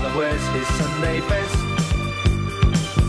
[0.00, 1.58] Father wears his Sunday best.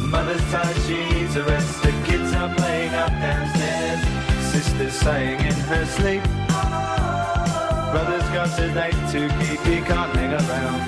[0.10, 1.82] Mother's tired, she needs a rest.
[1.84, 4.02] The kids are playing up downstairs.
[4.52, 6.22] Sister's sighing in her sleep.
[7.92, 10.82] Brother's got a date to keep, he can't hang around.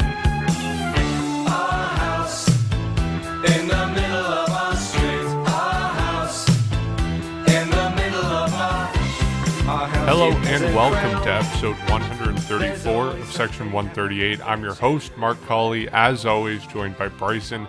[1.47, 5.25] Our house in the middle of our street.
[5.47, 6.49] Our house
[7.47, 8.91] in the middle of our.
[9.69, 11.77] our Hello and welcome to episode
[12.49, 14.45] 134 of Section 138.
[14.45, 17.65] I'm your host, Mark Colley, as always, joined by Bryson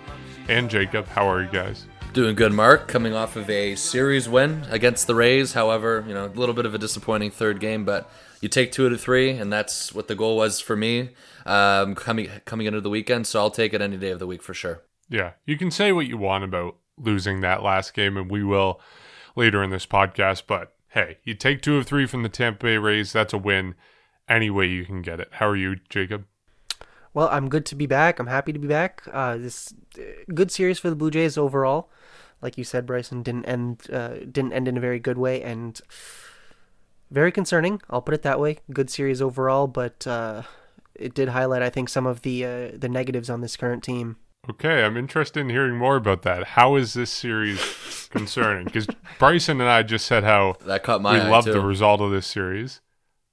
[0.49, 1.07] and Jacob.
[1.07, 1.85] How are you guys?
[2.11, 2.89] Doing good, Mark.
[2.89, 5.53] Coming off of a series win against the Rays.
[5.53, 8.11] However, you know, a little bit of a disappointing third game, but
[8.41, 11.11] you take two out of three, and that's what the goal was for me
[11.45, 13.27] um, coming coming into the weekend.
[13.27, 14.81] So I'll take it any day of the week for sure.
[15.07, 18.81] Yeah, you can say what you want about losing that last game, and we will
[19.37, 22.77] later in this podcast, but hey, you take two of three from the Tampa Bay
[22.77, 23.13] Rays.
[23.13, 23.75] That's a win
[24.27, 25.29] any way you can get it.
[25.31, 26.25] How are you, Jacob?
[27.13, 28.19] Well, I'm good to be back.
[28.19, 29.03] I'm happy to be back.
[29.11, 30.01] Uh, this uh,
[30.33, 31.89] good series for the Blue Jays overall.
[32.41, 35.79] Like you said, Bryson didn't end uh, didn't end in a very good way, and
[37.09, 37.81] very concerning.
[37.89, 38.59] I'll put it that way.
[38.71, 40.43] Good series overall, but uh,
[40.93, 44.17] it did highlight, I think, some of the uh, the negatives on this current team.
[44.49, 46.43] Okay, I'm interested in hearing more about that.
[46.49, 48.65] How is this series concerning?
[48.65, 48.87] Because
[49.17, 52.27] Bryson and I just said how That caught my we love the result of this
[52.27, 52.81] series.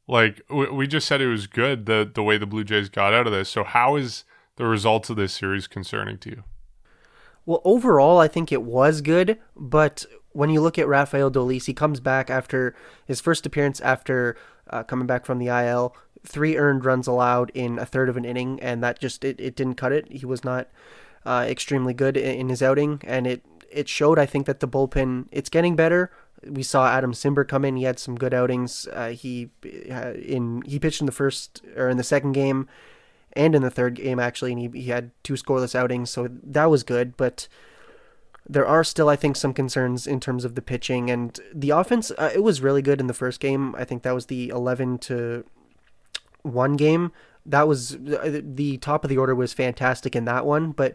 [0.09, 3.27] Like we, just said, it was good the the way the Blue Jays got out
[3.27, 3.49] of this.
[3.49, 4.25] So how is
[4.57, 6.45] the results of this series concerning to you?
[7.47, 11.75] Well, overall, I think it was good, but when you look at Rafael Dolis, he
[11.75, 12.75] comes back after
[13.07, 14.37] his first appearance after
[14.71, 15.95] uh, coming back from the IL.
[16.25, 19.57] Three earned runs allowed in a third of an inning, and that just it, it
[19.57, 20.11] didn't cut it.
[20.11, 20.69] He was not
[21.27, 24.19] uh, extremely good in, in his outing, and it it showed.
[24.19, 26.13] I think that the bullpen it's getting better.
[26.49, 27.77] We saw Adam Cimber come in.
[27.77, 28.89] He had some good outings.
[28.93, 29.51] Uh, he
[29.91, 32.69] uh, in he pitched in the first or in the second game
[33.35, 36.71] and in the third game actually, and he, he had two scoreless outings, so that
[36.71, 37.17] was good.
[37.17, 37.49] But
[38.49, 42.11] there are still, I think, some concerns in terms of the pitching and the offense.
[42.11, 43.75] Uh, it was really good in the first game.
[43.77, 45.45] I think that was the eleven to
[46.43, 47.13] one game.
[47.47, 50.95] That was uh, the top of the order was fantastic in that one, but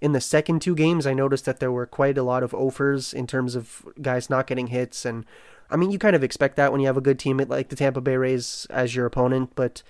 [0.00, 3.12] in the second two games, I noticed that there were quite a lot of offers
[3.12, 5.24] in terms of guys not getting hits, and
[5.70, 7.76] I mean, you kind of expect that when you have a good team like the
[7.76, 9.82] Tampa Bay Rays as your opponent, but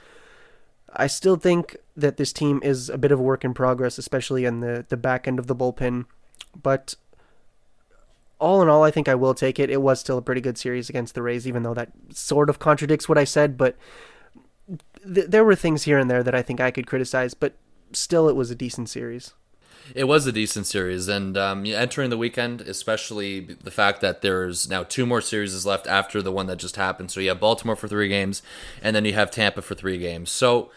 [0.93, 4.45] I still think that this team is a bit of a work in progress, especially
[4.45, 6.07] in the, the back end of the bullpen.
[6.61, 6.95] But
[8.41, 9.71] all in all, I think I will take it.
[9.71, 12.59] It was still a pretty good series against the Rays, even though that sort of
[12.59, 13.57] contradicts what I said.
[13.57, 13.77] But
[15.05, 17.55] th- there were things here and there that I think I could criticize, but
[17.93, 19.35] still, it was a decent series.
[19.95, 24.69] It was a decent series, and um, entering the weekend, especially the fact that there's
[24.69, 27.11] now two more series left after the one that just happened.
[27.11, 28.43] So you have Baltimore for three games,
[28.83, 30.31] and then you have Tampa for three games.
[30.31, 30.71] So,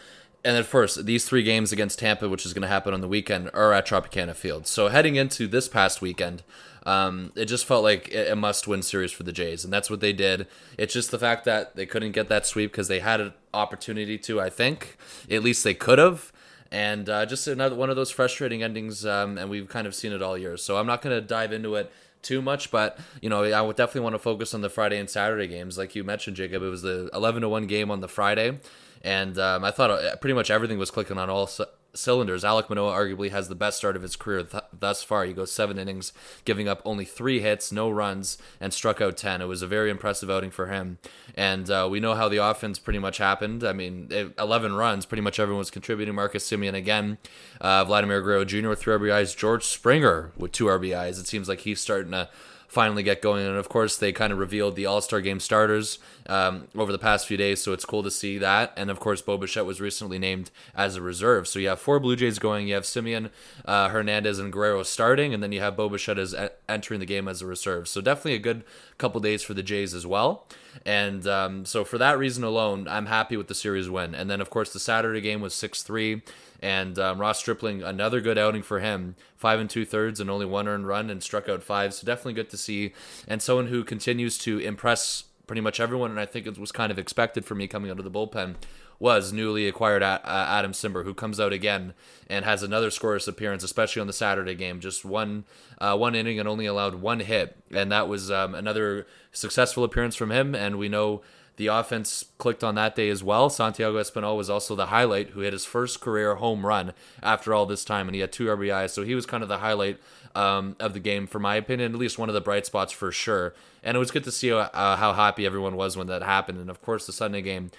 [0.45, 3.07] and then first, these three games against Tampa, which is going to happen on the
[3.07, 4.65] weekend, are at Tropicana Field.
[4.65, 6.43] So heading into this past weekend,
[6.85, 10.13] um, it just felt like a must-win series for the Jays, and that's what they
[10.13, 10.47] did.
[10.77, 14.17] It's just the fact that they couldn't get that sweep because they had an opportunity
[14.19, 14.39] to.
[14.39, 14.97] I think
[15.29, 16.31] at least they could have
[16.71, 20.11] and uh, just another one of those frustrating endings um, and we've kind of seen
[20.13, 20.57] it all year.
[20.57, 23.75] So i'm not going to dive into it too much but you know i would
[23.75, 25.77] definitely want to focus on the friday and saturday games.
[25.77, 28.59] Like you mentioned jacob it was the 11 to 1 game on the friday
[29.03, 31.49] and um, i thought uh, pretty much everything was clicking on all
[31.93, 35.33] cylinders alek manoah arguably has the best start of his career th- thus far he
[35.33, 36.13] goes seven innings
[36.45, 39.89] giving up only three hits no runs and struck out 10 it was a very
[39.89, 40.97] impressive outing for him
[41.35, 43.63] and uh, we know how the offense pretty much happened.
[43.63, 46.13] I mean, it- 11 runs, pretty much everyone was contributing.
[46.13, 47.19] Marcus Semien again,
[47.61, 48.67] uh, Vladimir Guerrero Jr.
[48.67, 51.19] with three RBIs, George Springer with two RBIs.
[51.21, 52.27] It seems like he's starting to
[52.71, 53.45] finally get going.
[53.45, 56.97] And of course, they kind of revealed the All Star game starters um, over the
[56.97, 58.71] past few days, so it's cool to see that.
[58.77, 61.49] And of course, Bo Bichette was recently named as a reserve.
[61.49, 62.69] So you have four Blue Jays going.
[62.69, 63.29] You have Semien,
[63.65, 66.33] uh, Hernandez, and Guerrero starting, and then you have Bo Bichette as
[66.69, 67.89] entering the game as a reserve.
[67.89, 68.63] So definitely a good
[68.97, 70.47] couple days for the Jays as well.
[70.85, 74.15] And um, so for that reason alone, I'm happy with the series win.
[74.15, 76.21] And then of course the Saturday game was six three.
[76.61, 79.15] And um, Ross Stripling, another good outing for him.
[79.35, 81.93] Five and two thirds and only one earned run and struck out five.
[81.93, 82.93] So definitely good to see.
[83.27, 86.11] And someone who continues to impress pretty much everyone.
[86.11, 88.55] And I think it was kind of expected for me coming out of the bullpen
[89.01, 91.95] was newly acquired uh, Adam Cimber, who comes out again
[92.29, 94.79] and has another scoreless appearance, especially on the Saturday game.
[94.79, 95.43] Just one
[95.79, 100.15] uh, one inning and only allowed one hit, and that was um, another successful appearance
[100.15, 100.53] from him.
[100.53, 101.23] And we know
[101.55, 103.49] the offense clicked on that day as well.
[103.49, 106.93] Santiago Espinal was also the highlight, who hit his first career home run
[107.23, 108.91] after all this time, and he had two RBIs.
[108.91, 109.99] So he was kind of the highlight
[110.35, 113.11] um, of the game, for my opinion, at least one of the bright spots for
[113.11, 113.55] sure.
[113.83, 116.59] And it was good to see uh, how happy everyone was when that happened.
[116.59, 117.71] And of course, the Sunday game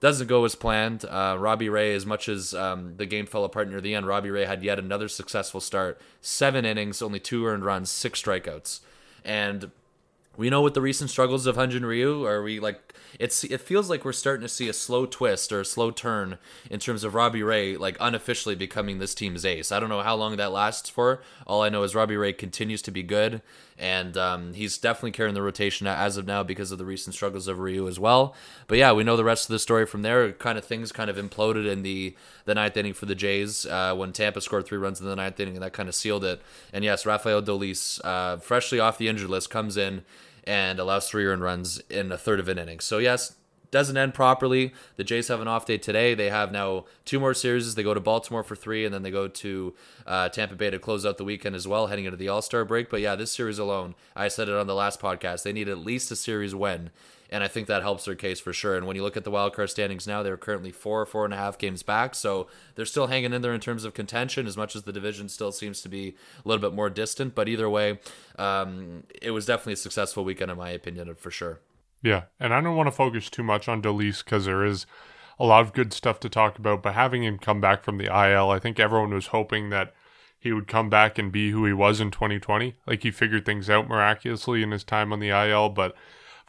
[0.00, 1.04] doesn't go as planned.
[1.04, 4.30] Uh, Robbie Ray, as much as um, the game fell apart near the end, Robbie
[4.30, 6.00] Ray had yet another successful start.
[6.20, 8.80] Seven innings, only two earned runs, six strikeouts,
[9.24, 9.70] and
[10.36, 13.90] we know with the recent struggles of Hyun-Jin Ryu, are we like it's it feels
[13.90, 16.38] like we're starting to see a slow twist or a slow turn
[16.70, 19.72] in terms of Robbie Ray like unofficially becoming this team's ace.
[19.72, 21.20] I don't know how long that lasts for.
[21.46, 23.42] All I know is Robbie Ray continues to be good,
[23.78, 27.48] and um, he's definitely carrying the rotation as of now because of the recent struggles
[27.48, 28.34] of Ryu as well.
[28.68, 30.32] But yeah, we know the rest of the story from there.
[30.32, 33.94] Kind of things kind of imploded in the the ninth inning for the Jays uh,
[33.94, 36.40] when Tampa scored three runs in the ninth inning, and that kind of sealed it.
[36.72, 40.02] And yes, Rafael Dolis, uh, freshly off the injured list, comes in
[40.50, 42.80] and allows three earned runs in a third of an inning.
[42.80, 43.36] So yes,
[43.70, 44.74] doesn't end properly.
[44.96, 46.12] The Jays have an off day today.
[46.12, 47.72] They have now two more series.
[47.76, 49.74] They go to Baltimore for three, and then they go to
[50.08, 52.64] uh, Tampa Bay to close out the weekend as well, heading into the All Star
[52.64, 52.90] break.
[52.90, 55.78] But yeah, this series alone, I said it on the last podcast, they need at
[55.78, 56.90] least a series win.
[57.32, 58.76] And I think that helps their case for sure.
[58.76, 61.32] And when you look at the wild card standings now, they're currently four, four and
[61.32, 62.14] a half games back.
[62.16, 65.28] So they're still hanging in there in terms of contention, as much as the division
[65.28, 67.36] still seems to be a little bit more distant.
[67.36, 68.00] But either way,
[68.36, 71.60] um, it was definitely a successful weekend, in my opinion, for sure.
[72.02, 74.86] Yeah, and I don't want to focus too much on Dolis because there is
[75.38, 76.82] a lot of good stuff to talk about.
[76.82, 79.94] But having him come back from the IL, I think everyone was hoping that
[80.38, 82.74] he would come back and be who he was in 2020.
[82.86, 85.94] Like he figured things out miraculously in his time on the IL, but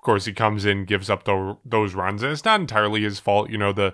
[0.01, 3.19] of course he comes in, gives up the, those runs, and it's not entirely his
[3.19, 3.51] fault.
[3.51, 3.93] You know the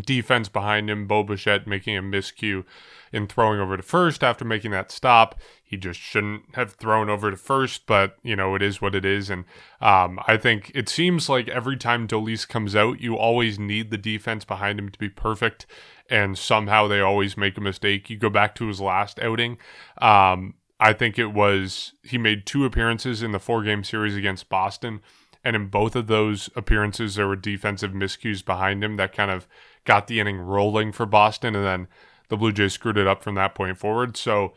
[0.00, 2.64] defense behind him, Bo Bichette making a miscue
[3.12, 5.38] in throwing over to first after making that stop.
[5.62, 9.04] He just shouldn't have thrown over to first, but you know it is what it
[9.04, 9.28] is.
[9.28, 9.44] And
[9.82, 13.98] um, I think it seems like every time Dolis comes out, you always need the
[13.98, 15.66] defense behind him to be perfect,
[16.08, 18.08] and somehow they always make a mistake.
[18.08, 19.58] You go back to his last outing.
[20.00, 24.48] Um, I think it was he made two appearances in the four game series against
[24.48, 25.00] Boston.
[25.44, 29.46] And in both of those appearances, there were defensive miscues behind him that kind of
[29.84, 31.54] got the inning rolling for Boston.
[31.54, 31.88] And then
[32.30, 34.16] the Blue Jays screwed it up from that point forward.
[34.16, 34.54] So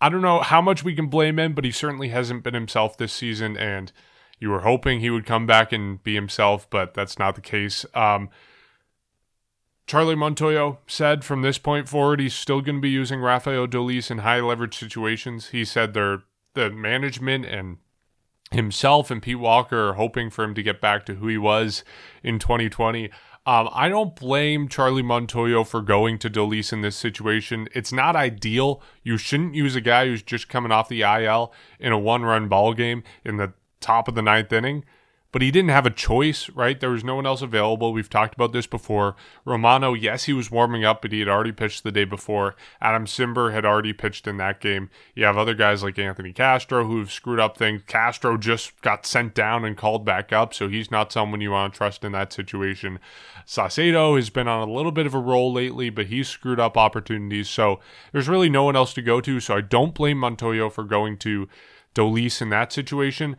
[0.00, 2.96] I don't know how much we can blame him, but he certainly hasn't been himself
[2.98, 3.56] this season.
[3.56, 3.92] And
[4.40, 7.86] you were hoping he would come back and be himself, but that's not the case.
[7.94, 8.30] Um,
[9.90, 14.08] Charlie Montoyo said from this point forward, he's still going to be using Rafael Dolis
[14.08, 15.48] in high leverage situations.
[15.48, 16.22] He said they're
[16.54, 17.78] the management and
[18.52, 21.82] himself and Pete Walker are hoping for him to get back to who he was
[22.22, 23.06] in 2020.
[23.44, 27.66] Um, I don't blame Charlie Montoyo for going to Dolis in this situation.
[27.74, 28.80] It's not ideal.
[29.02, 32.74] You shouldn't use a guy who's just coming off the IL in a one-run ball
[32.74, 34.84] game in the top of the ninth inning
[35.32, 36.80] but he didn't have a choice, right?
[36.80, 37.92] There was no one else available.
[37.92, 39.14] We've talked about this before.
[39.44, 42.56] Romano, yes, he was warming up, but he had already pitched the day before.
[42.80, 44.90] Adam Cimber had already pitched in that game.
[45.14, 47.82] You have other guys like Anthony Castro who've screwed up things.
[47.86, 51.72] Castro just got sent down and called back up, so he's not someone you want
[51.72, 52.98] to trust in that situation.
[53.46, 56.76] Saucedo has been on a little bit of a roll lately, but he's screwed up
[56.76, 57.48] opportunities.
[57.48, 57.78] So
[58.12, 59.38] there's really no one else to go to.
[59.38, 61.48] So I don't blame Montoyo for going to
[61.94, 63.36] Dolis in that situation.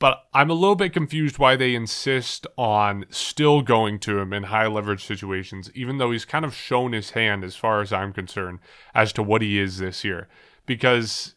[0.00, 4.44] But I'm a little bit confused why they insist on still going to him in
[4.44, 8.14] high leverage situations, even though he's kind of shown his hand, as far as I'm
[8.14, 8.60] concerned,
[8.94, 10.26] as to what he is this year.
[10.64, 11.34] Because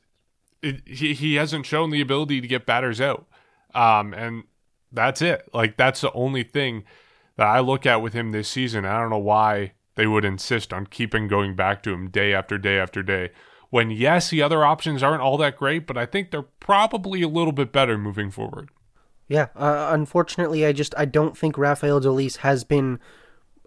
[0.62, 3.28] it, he, he hasn't shown the ability to get batters out.
[3.76, 4.46] Um, and
[4.94, 5.50] that's it.
[5.54, 6.86] Like, that's the only thing
[7.36, 8.86] that I look at with him this season.
[8.86, 12.58] I don't know why they would insist on keeping going back to him day after
[12.58, 13.32] day after day
[13.74, 17.28] when yes, the other options aren't all that great, but I think they're probably a
[17.28, 18.70] little bit better moving forward.
[19.28, 23.00] Yeah, uh, unfortunately, I just I don't think Rafael Dolis has been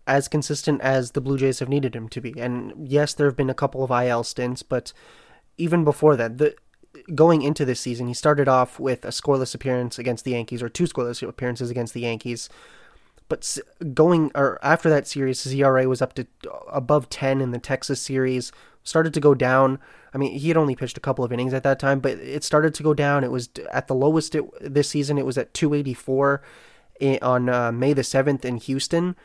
[0.06, 2.38] as consistent as the Blue Jays have needed him to be.
[2.38, 4.92] And yes, there have been a couple of IL stints, but
[5.58, 6.54] even before that, the
[7.16, 10.68] going into this season, he started off with a scoreless appearance against the Yankees, or
[10.68, 12.48] two scoreless appearances against the Yankees.
[13.28, 13.58] But
[13.92, 16.28] going or after that series, his ERA was up to
[16.68, 18.52] above ten in the Texas series,
[18.86, 19.78] started to go down.
[20.14, 22.44] I mean, he had only pitched a couple of innings at that time, but it
[22.44, 23.24] started to go down.
[23.24, 25.18] It was at the lowest it, this season.
[25.18, 26.40] It was at 284
[27.20, 29.16] on uh, May the 7th in Houston.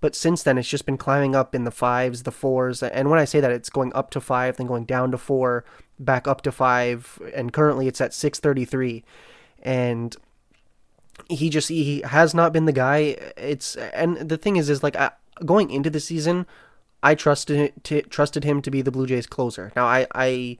[0.00, 2.82] But since then, it's just been climbing up in the fives, the fours.
[2.82, 5.64] And when I say that, it's going up to five, then going down to four,
[5.98, 7.18] back up to five.
[7.34, 9.02] And currently it's at 633.
[9.62, 10.14] And
[11.30, 13.16] he just, he has not been the guy.
[13.38, 14.96] It's, and the thing is, is like,
[15.44, 16.46] going into the season,
[17.02, 19.72] I trusted to, trusted him to be the Blue Jays closer.
[19.76, 20.58] Now, I, I,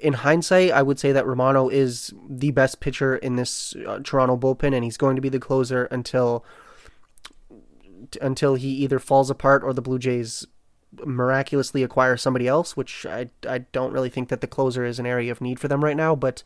[0.00, 4.36] in hindsight, I would say that Romano is the best pitcher in this uh, Toronto
[4.36, 6.44] bullpen, and he's going to be the closer until
[8.20, 10.46] until he either falls apart or the Blue Jays
[11.04, 12.76] miraculously acquire somebody else.
[12.76, 15.68] Which I I don't really think that the closer is an area of need for
[15.68, 16.14] them right now.
[16.14, 16.42] But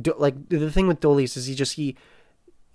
[0.00, 1.96] do, like the thing with Dolis is he just he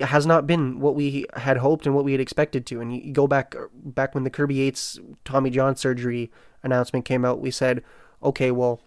[0.02, 2.82] has not been what we had hoped and what we had expected to.
[2.82, 6.32] And you go back back when the Kirby Yates Tommy John surgery
[6.64, 7.84] announcement came out, we said,
[8.24, 8.82] okay, well,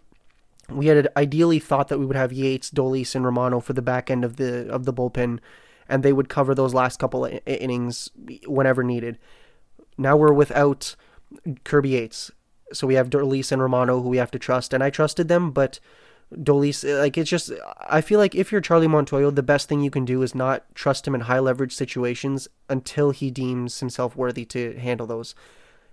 [0.68, 4.10] we had ideally thought that we would have Yates, Dolis, and Romano for the back
[4.10, 5.40] end of the of the bullpen,
[5.88, 8.10] and they would cover those last couple innings
[8.46, 9.18] whenever needed.
[9.98, 10.96] Now we're without
[11.64, 12.30] Kirby Yates,
[12.72, 15.50] so we have Dolis and Romano who we have to trust, and I trusted them,
[15.50, 15.78] but
[16.36, 19.90] Dolis, like it's just, I feel like if you're Charlie Montoyo, the best thing you
[19.90, 24.44] can do is not trust him in high leverage situations until he deems himself worthy
[24.46, 25.34] to handle those.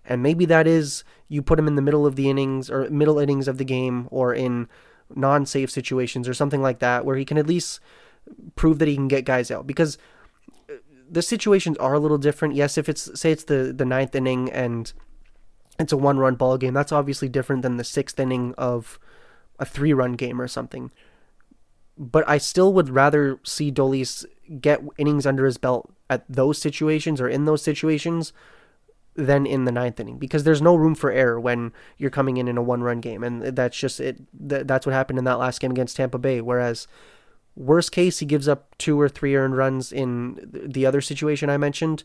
[0.06, 3.20] And maybe that is you put him in the middle of the innings or middle
[3.20, 4.68] innings of the game or in
[5.14, 7.80] non safe situations or something like that where he can at least
[8.56, 9.98] prove that he can get guys out because
[10.70, 10.74] uh,
[11.10, 12.56] the situations are a little different.
[12.56, 14.92] Yes, if it's say it's the the ninth inning and
[15.80, 19.00] it's a one run ball game, that's obviously different than the sixth inning of
[19.60, 20.92] a three run game or something.
[21.98, 24.26] But I still would rather see Dolis
[24.62, 28.34] get innings under his belt at those situations or in those situations
[29.16, 32.48] than in the ninth inning because there's no room for error when you're coming in
[32.48, 33.24] in a one run game.
[33.24, 34.18] And that's just it.
[34.34, 36.42] That's what happened in that last game against Tampa Bay.
[36.42, 36.88] Whereas,
[37.56, 41.58] worst case, he gives up two or three earned runs in the other situation I
[41.58, 42.04] mentioned.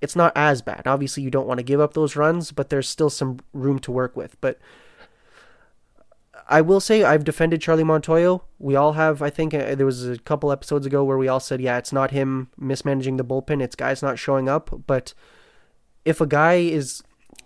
[0.00, 0.86] It's not as bad.
[0.86, 3.92] Obviously, you don't want to give up those runs, but there's still some room to
[3.92, 4.40] work with.
[4.40, 4.58] But
[6.46, 8.42] I will say I've defended Charlie Montoyo.
[8.58, 9.22] We all have.
[9.22, 11.92] I think uh, there was a couple episodes ago where we all said, yeah, it's
[11.92, 13.62] not him mismanaging the bullpen.
[13.62, 14.82] It's guys not showing up.
[14.86, 15.14] But
[16.04, 17.02] if a guy is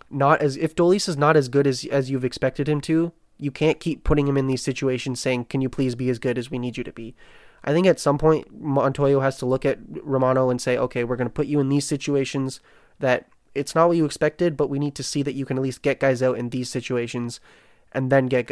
[0.09, 3.51] not as if Dolis is not as good as as you've expected him to, you
[3.51, 6.51] can't keep putting him in these situations saying, "Can you please be as good as
[6.51, 7.15] we need you to be?"
[7.63, 11.15] I think at some point Montoyo has to look at Romano and say, "Okay, we're
[11.15, 12.59] going to put you in these situations
[12.99, 15.63] that it's not what you expected, but we need to see that you can at
[15.63, 17.39] least get guys out in these situations,
[17.93, 18.51] and then get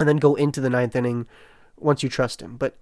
[0.00, 1.28] and then go into the ninth inning
[1.78, 2.76] once you trust him." But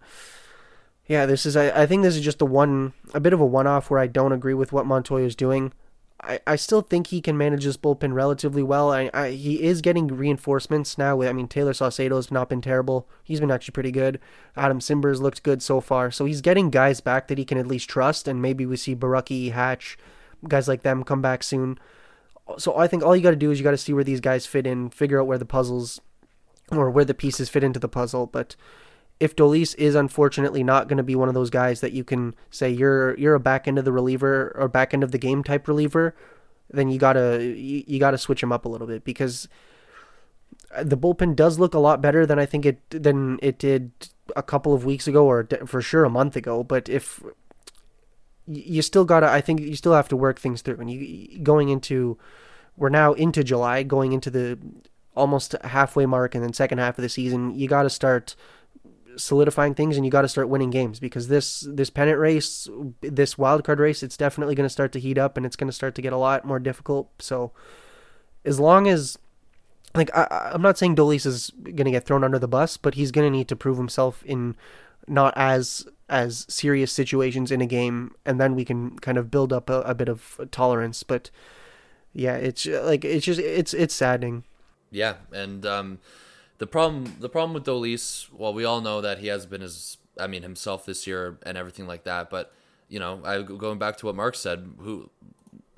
[1.09, 3.47] yeah, this is I, I think this is just a one a bit of a
[3.47, 5.73] one off where I don't agree with what Montoyo is doing.
[6.21, 8.93] I, I still think he can manage this bullpen relatively well.
[8.93, 11.23] I, I he is getting reinforcements now.
[11.23, 13.09] I mean Tayler Saucedo's not been terrible.
[13.25, 14.21] He's been actually pretty good.
[14.57, 16.11] Adam Cimbers looked good so far.
[16.11, 18.95] So he's getting guys back that he can at least trust, and maybe we see
[18.95, 19.97] Borucki, Hatch,
[20.47, 21.79] guys like them come back soon.
[22.59, 24.21] So I think all you got to do is you got to see where these
[24.21, 26.01] guys fit in, figure out where the puzzles
[26.73, 28.27] or where the pieces fit into the puzzle.
[28.27, 28.57] But
[29.21, 32.35] if Dolis is unfortunately not going to be one of those guys that you can
[32.51, 35.43] say you're you're a back end of the reliever or back end of the game
[35.43, 36.15] type reliever,
[36.71, 39.49] then you gotta you, you gotta switch him up a little bit because
[40.83, 43.91] the bullpen does look a lot better than I think it than it did
[44.37, 46.63] a couple of weeks ago or for sure a month ago.
[46.63, 47.23] But if
[48.47, 50.77] you still gotta, I think you still have to work things through.
[50.77, 52.19] And you going into
[52.77, 54.59] we're now into July, going into the
[55.19, 58.37] almost halfway mark, and then second half of the season, you got to start
[59.17, 62.69] solidifying things and you got to start winning games because this this pennant race
[63.01, 65.67] this wild card race it's definitely going to start to heat up and it's going
[65.67, 67.11] to start to get a lot more difficult.
[67.19, 67.53] So
[68.45, 69.19] as long as
[69.95, 72.95] like I, i'm not saying Dolis is going to get thrown under the bus but
[72.95, 74.55] he's going to need to prove himself in
[75.09, 79.53] not as as serious situations in a game and then we can kind of build
[79.53, 81.03] up a, a bit of tolerance.
[81.03, 81.31] But
[82.13, 84.45] yeah it's like it's just it's it's saddening
[84.91, 85.99] yeah and um
[86.59, 89.97] the problem the problem with Dolis, well, we all know that he has been his
[90.21, 92.53] I mean himself this year and everything like that, but
[92.89, 95.09] you know, I going back to what Mark said, who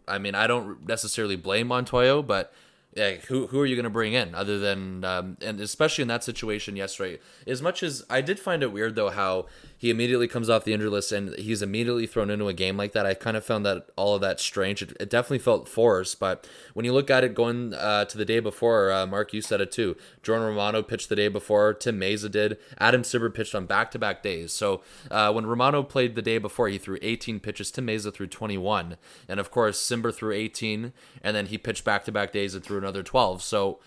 [0.08, 2.52] I mean, I don't necessarily blame Montoyo, but
[2.94, 6.08] yeah, who who are you going to bring in other than um, and especially in
[6.08, 7.20] that situation yesterday?
[7.46, 9.46] As much as I did find it weird though how
[9.80, 12.92] he immediately comes off the injury list and he's immediately thrown into a game like
[12.92, 13.06] that.
[13.06, 14.82] I kind of found that all of that strange.
[14.82, 18.26] It, it definitely felt forced, but when you look at it going uh, to the
[18.26, 19.96] day before, uh, Mark, you said it too.
[20.22, 21.72] Jordan Romano pitched the day before.
[21.72, 22.58] Tim Mayza did.
[22.76, 24.52] Adam Cimber pitched on back to back days.
[24.52, 27.70] So uh, when Romano played the day before, he threw 18 pitches.
[27.70, 28.98] Tim Mayza threw 21,
[29.30, 32.62] and of course Cimber threw 18, and then he pitched back to back days and
[32.62, 33.42] threw another 12.
[33.42, 33.78] So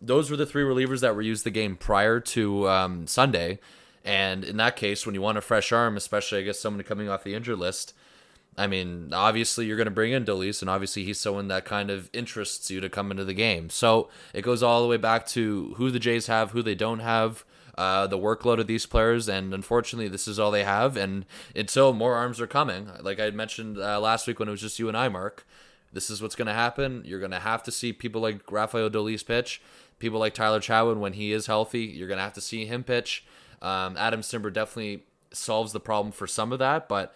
[0.00, 3.58] those were the three relievers that were used the game prior to um, Sunday.
[4.10, 7.08] And in that case, when you want a fresh arm, especially I guess someone coming
[7.08, 7.94] off the injured list,
[8.58, 11.92] I mean, obviously you're going to bring in Dolis, and obviously he's someone that kind
[11.92, 13.70] of interests you to come into the game.
[13.70, 16.98] So it goes all the way back to who the Jays have, who they don't
[16.98, 17.44] have,
[17.78, 20.96] uh, the workload of these players, and unfortunately, this is all they have.
[20.96, 21.24] And
[21.54, 24.80] until more arms are coming, like I mentioned uh, last week when it was just
[24.80, 25.46] you and I, Mark,
[25.92, 27.02] this is what's going to happen.
[27.04, 29.62] You're going to have to see people like Rafael Dolis pitch,
[30.00, 31.84] people like Tyler Chatwood when he is healthy.
[31.84, 33.24] You're going to have to see him pitch.
[33.62, 37.14] Um, Adam Cimber definitely solves the problem for some of that, but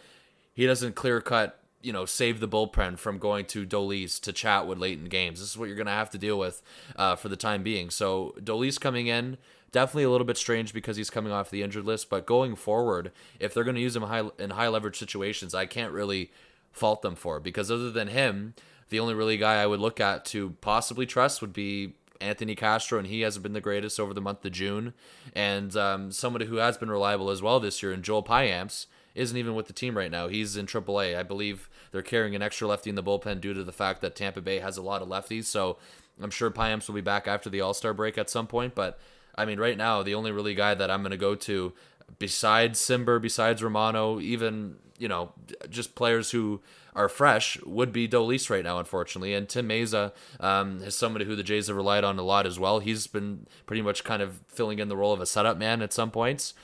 [0.53, 4.79] he doesn't clear cut, you know, save the bullpen from going to Dolis to Chatwood
[4.79, 5.41] late in games.
[5.41, 6.63] This is what you're going to have to deal with
[6.97, 7.91] uh, for the time being.
[7.91, 9.39] So Dolis coming in
[9.75, 12.09] definitely a little bit strange because he's coming off the injured list.
[12.09, 13.11] But going forward,
[13.41, 16.31] if they're going to use him high, in high leverage situations, I can't really
[16.71, 18.55] fault them for it because other than him,
[18.89, 22.99] the only really guy I would look at to possibly trust would be Anthony Castro,
[22.99, 24.95] and he hasn't been the greatest over the month of June.
[25.35, 29.37] And um, somebody who has been reliable as well this year, and Joel Payamps, isn't
[29.37, 30.29] even with the team right now.
[30.29, 31.17] He's in AAA.
[31.17, 34.17] I believe they're carrying an extra lefty in the bullpen due to the fact that
[34.17, 35.45] Tampa Bay has a lot of lefties.
[35.45, 35.79] So
[36.21, 38.75] I'm sure Payamps will be back after the All Star break at some point.
[38.75, 38.99] But
[39.37, 41.73] I mean, right now, the only really guy that I'm going to go to
[42.19, 45.33] besides Cimber, besides Romano, even, you know,
[45.69, 46.61] just players who
[46.95, 49.35] are fresh would be Dolis right now, unfortunately.
[49.35, 52.59] And Tim Mayza um, is somebody who the Jays have relied on a lot as
[52.59, 52.79] well.
[52.79, 55.93] He's been pretty much kind of filling in the role of a setup man at
[55.93, 56.55] some points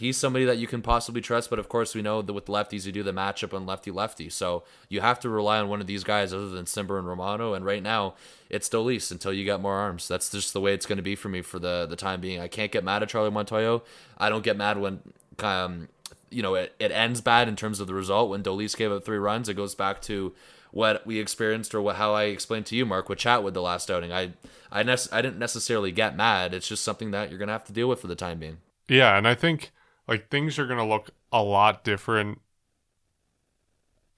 [0.00, 1.50] he's somebody that you can possibly trust.
[1.50, 4.30] But of course, we know that with lefties, you do the matchup on lefty lefty.
[4.30, 7.52] So you have to rely on one of these guys other than Cimber and Romano.
[7.52, 8.14] And right now,
[8.48, 10.08] it's Dolis until you got more arms.
[10.08, 12.40] That's just the way it's going to be for me for the the time being.
[12.40, 13.82] I can't get mad at Charlie Montoyo.
[14.16, 15.00] I don't get mad when.
[15.38, 15.88] Um,
[16.30, 18.30] you know, it, it ends bad in terms of the result.
[18.30, 20.32] When Dolis gave up three runs, it goes back to
[20.72, 23.90] what we experienced or what how I explained to you, Mark, with Chatwood the last
[23.90, 24.12] outing.
[24.12, 24.32] I
[24.70, 26.54] I, I didn't necessarily get mad.
[26.54, 28.58] It's just something that you're gonna have to deal with for the time being.
[28.88, 29.72] Yeah, and I think
[30.10, 32.40] like things are going to look a lot different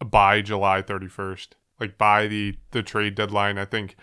[0.05, 1.49] by July 31st.
[1.79, 3.97] Like by the the trade deadline, I think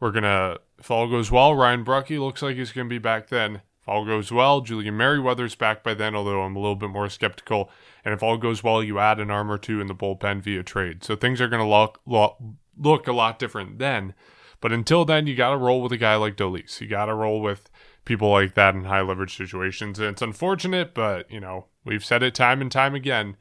[0.00, 2.98] we're going to if all goes well, Ryan Borucki looks like he's going to be
[2.98, 3.60] back then.
[3.86, 7.08] If all goes well, Julian Merryweather's back by then, although I'm a little bit more
[7.08, 7.70] skeptical.
[8.04, 10.64] And if all goes well, you add an arm or two in the bullpen via
[10.64, 11.04] trade.
[11.04, 12.36] So things are going to look, look
[12.76, 14.14] look a lot different then.
[14.60, 16.80] But until then, you got to roll with a guy like Dolis.
[16.80, 17.70] You got to roll with
[18.04, 20.00] people like that in high leverage situations.
[20.00, 23.36] And it's unfortunate, but you know, we've said it time and time again.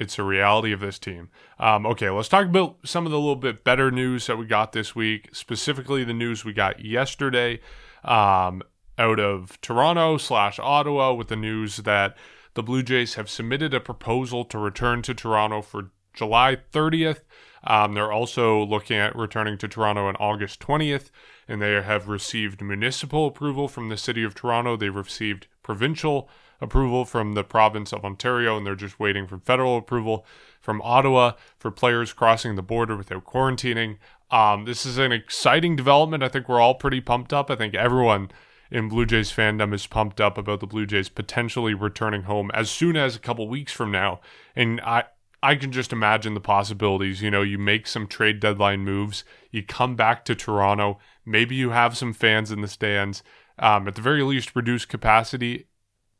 [0.00, 1.28] It's a reality of this team.
[1.58, 4.72] Um, okay, let's talk about some of the little bit better news that we got
[4.72, 7.60] this week, specifically the news we got yesterday
[8.06, 8.62] um,
[8.98, 12.16] out of Toronto slash Ottawa with the news that
[12.54, 17.20] the Blue Jays have submitted a proposal to return to Toronto for July 30th.
[17.64, 21.10] Um, they're also looking at returning to Toronto on August 20th
[21.48, 24.76] and they have received municipal approval from the City of Toronto.
[24.76, 26.28] They've received provincial
[26.60, 30.26] approval from the province of Ontario, and they're just waiting for federal approval
[30.60, 33.98] from Ottawa for players crossing the border without quarantining.
[34.30, 36.22] Um, this is an exciting development.
[36.22, 37.50] I think we're all pretty pumped up.
[37.50, 38.30] I think everyone
[38.70, 42.70] in Blue Jays fandom is pumped up about the Blue Jays potentially returning home as
[42.70, 44.20] soon as a couple weeks from now.
[44.54, 45.04] And I,
[45.42, 47.22] I can just imagine the possibilities.
[47.22, 51.70] You know, you make some trade deadline moves, you come back to Toronto, maybe you
[51.70, 53.22] have some fans in the stands.
[53.58, 55.68] Um, at the very least, reduce capacity.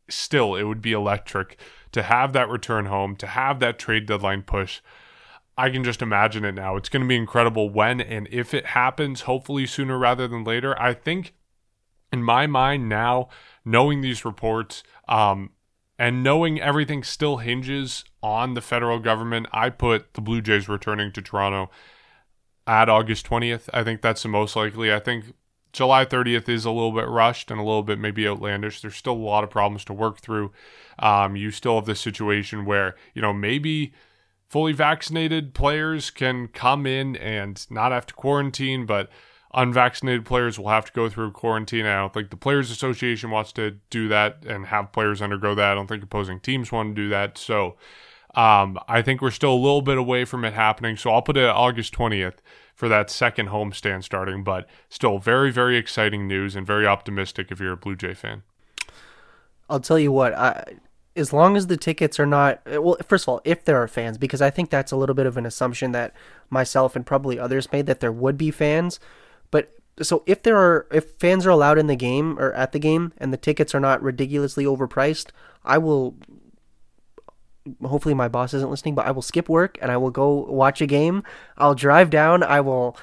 [0.08, 1.58] Still, it would be electric
[1.92, 4.80] to have that return home, to have that trade deadline push.
[5.58, 6.76] I can just imagine it now.
[6.76, 10.80] It's going to be incredible when and if it happens, hopefully sooner rather than later.
[10.80, 11.34] I think,
[12.16, 13.28] in my mind now,
[13.64, 15.50] knowing these reports, um,
[15.98, 21.12] and knowing everything still hinges on the federal government, I put the Blue Jays returning
[21.12, 21.70] to Toronto
[22.66, 23.68] at August 20th.
[23.72, 24.92] I think that's the most likely.
[24.92, 25.32] I think
[25.72, 28.80] July 30th is a little bit rushed and a little bit maybe outlandish.
[28.80, 30.52] There's still a lot of problems to work through.
[30.98, 33.92] Um, you still have this situation where, you know, maybe
[34.48, 39.10] fully vaccinated players can come in and not have to quarantine, but
[39.56, 41.86] unvaccinated players will have to go through quarantine.
[41.86, 45.72] I don't think the Players Association wants to do that and have players undergo that.
[45.72, 47.38] I don't think opposing teams want to do that.
[47.38, 47.76] So
[48.34, 50.98] um, I think we're still a little bit away from it happening.
[50.98, 52.36] So I'll put it August 20th
[52.74, 57.58] for that second homestand starting, but still very, very exciting news and very optimistic if
[57.58, 58.42] you're a Blue Jay fan.
[59.70, 60.74] I'll tell you what, I,
[61.16, 64.18] as long as the tickets are not well first of all if there are fans
[64.18, 66.14] because i think that's a little bit of an assumption that
[66.50, 69.00] myself and probably others made that there would be fans
[69.50, 72.78] but so if there are if fans are allowed in the game or at the
[72.78, 75.28] game and the tickets are not ridiculously overpriced,
[75.64, 76.16] I will
[77.84, 80.80] hopefully my boss isn't listening, but I will skip work and I will go watch
[80.80, 81.22] a game.
[81.56, 82.42] I'll drive down.
[82.42, 82.96] I will.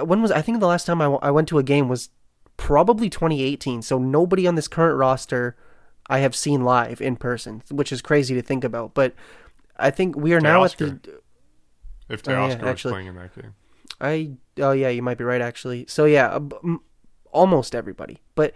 [0.00, 2.10] When was I think the last time I, I went to a game was
[2.56, 3.82] probably 2018.
[3.82, 5.56] So nobody on this current roster
[6.08, 8.94] I have seen live in person, which is crazy to think about.
[8.94, 9.14] But
[9.76, 11.00] I think we are now at the.
[12.08, 13.54] If Teoscar oh, yeah, was playing in that game.
[14.02, 15.86] I oh yeah, you might be right actually.
[15.88, 16.38] So yeah,
[17.30, 18.52] almost everybody, but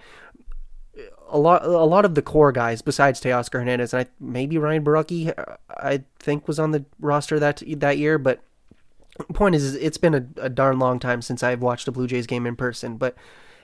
[1.29, 4.85] a lot a lot of the core guys besides Teoscar Hernandez and I, maybe Ryan
[4.85, 8.41] Borucki uh, I think was on the roster that that year, but
[9.35, 12.27] point is, it's been a, a darn long time since I've watched a Blue Jays
[12.27, 13.17] game in person, but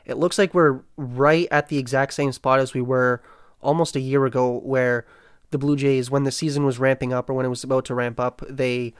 [0.04, 3.22] it looks like we're right at the exact same spot as we were
[3.60, 5.06] almost a year ago where
[5.50, 7.94] the Blue Jays when the season was ramping up or when it was about to
[7.94, 8.94] ramp up, they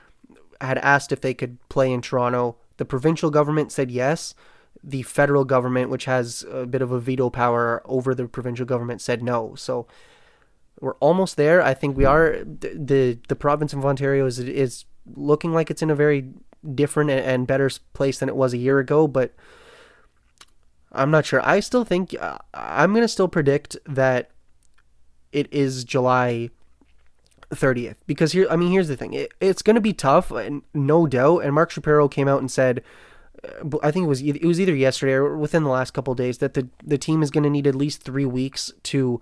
[0.61, 4.35] had asked if they could play in Toronto the provincial government said yes.
[4.83, 9.01] the federal government, which has a bit of a veto power over the provincial government,
[9.01, 9.55] said no.
[9.55, 9.87] So
[10.81, 11.63] we're almost there.
[11.63, 12.39] I think we are.
[12.43, 16.31] The the, province of Ontario is is looking like it's in a very
[16.75, 19.33] different and better place than it was a year ago, but
[20.91, 21.41] I'm not sure.
[21.47, 24.33] I still think uh, I'm going to still predict that
[25.31, 26.51] it is July
[27.55, 29.13] 30th because here I mean here's the thing.
[29.15, 32.51] It, it's going to be tough and no doubt and Mark Shapiro came out and
[32.51, 32.83] said
[33.45, 36.39] uh, I think it was it was either yesterday or within the last couple days
[36.39, 39.21] that the the team is going to need at least 3 weeks to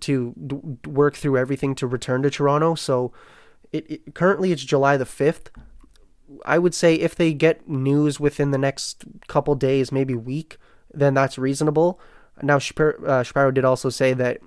[0.00, 2.74] to work through everything to return to Toronto.
[2.74, 3.12] So
[3.72, 5.48] it, it currently it's July the 5th.
[6.44, 10.56] I would say if they get news within the next couple days, maybe week,
[10.92, 12.00] then that's reasonable.
[12.42, 14.40] Now, Shapiro, uh, Shapiro did also say that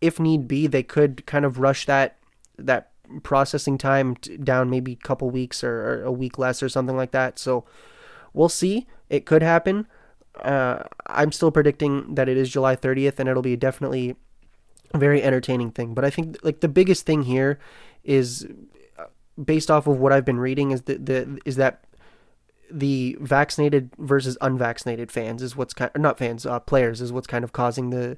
[0.00, 2.16] if need be, they could kind of rush that
[2.58, 2.90] that
[3.22, 7.10] processing time down maybe a couple weeks or, or, a week less or something like
[7.12, 7.38] that.
[7.38, 7.64] So
[8.32, 8.86] we'll see.
[9.10, 9.86] It could happen.
[10.40, 14.16] Uh, I'm still predicting that it is July 30th, and it'll be definitely
[14.92, 15.94] a very entertaining thing.
[15.94, 17.58] But I think like the biggest thing here
[18.02, 18.46] is
[18.98, 19.04] uh,
[19.42, 21.84] based off of what I've been reading is that the is that
[22.70, 27.44] the vaccinated versus unvaccinated fans is what's kind not fans uh, players is what's kind
[27.44, 28.16] of causing the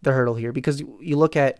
[0.00, 1.58] the hurdle here because you look at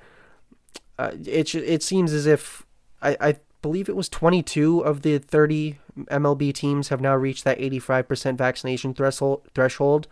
[0.98, 2.64] uh, it it seems as if
[3.00, 5.78] I, I believe it was 22 of the 30
[6.10, 10.08] MLB teams have now reached that 85% vaccination threshold threshold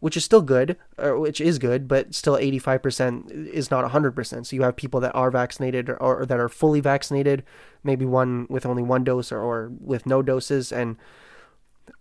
[0.00, 4.56] which is still good or which is good but still 85% is not 100% so
[4.56, 7.42] you have people that are vaccinated or, or that are fully vaccinated
[7.82, 10.96] maybe one with only one dose or, or with no doses and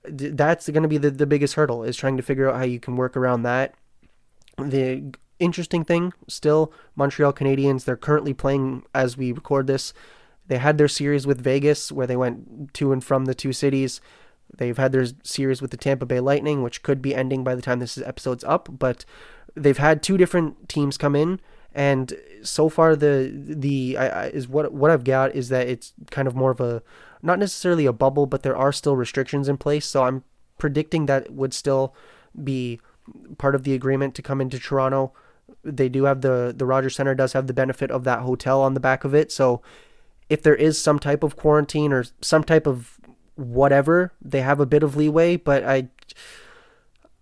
[0.04, 2.80] that's going to be the, the biggest hurdle is trying to figure out how you
[2.80, 3.76] can work around that.
[4.58, 9.93] The interesting thing still, Montreal Canadiens, they're currently playing as we record this.
[10.48, 14.02] They had their series with Vegas where they went to and from the two cities.
[14.56, 17.62] They've had their series with the Tampa Bay Lightning, which could be ending by the
[17.62, 19.06] time this episode's up, but
[19.56, 21.39] they've had two different teams come in
[21.76, 25.93] and so far the the I, I, is what what I've got is that it's
[26.12, 26.84] kind of more of a
[27.22, 29.86] not necessarily a bubble, but there are still restrictions in place.
[29.86, 30.24] So I'm
[30.58, 31.96] predicting that would still
[32.43, 32.80] be
[33.38, 35.13] part of the agreement to come into Toronto.
[35.64, 38.74] They do have the the Rogers Center does have the benefit of that hotel on
[38.74, 39.32] the back of it.
[39.32, 39.62] So
[40.30, 43.00] if there is some type of quarantine or some type of
[43.36, 45.38] whatever, they have a bit of leeway.
[45.38, 45.88] But I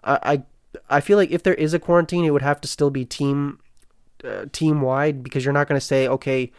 [0.04, 0.44] I
[0.90, 3.60] I feel like if there is a quarantine, it would have to still be team
[4.24, 6.52] uh, team wide because you're not going to say okay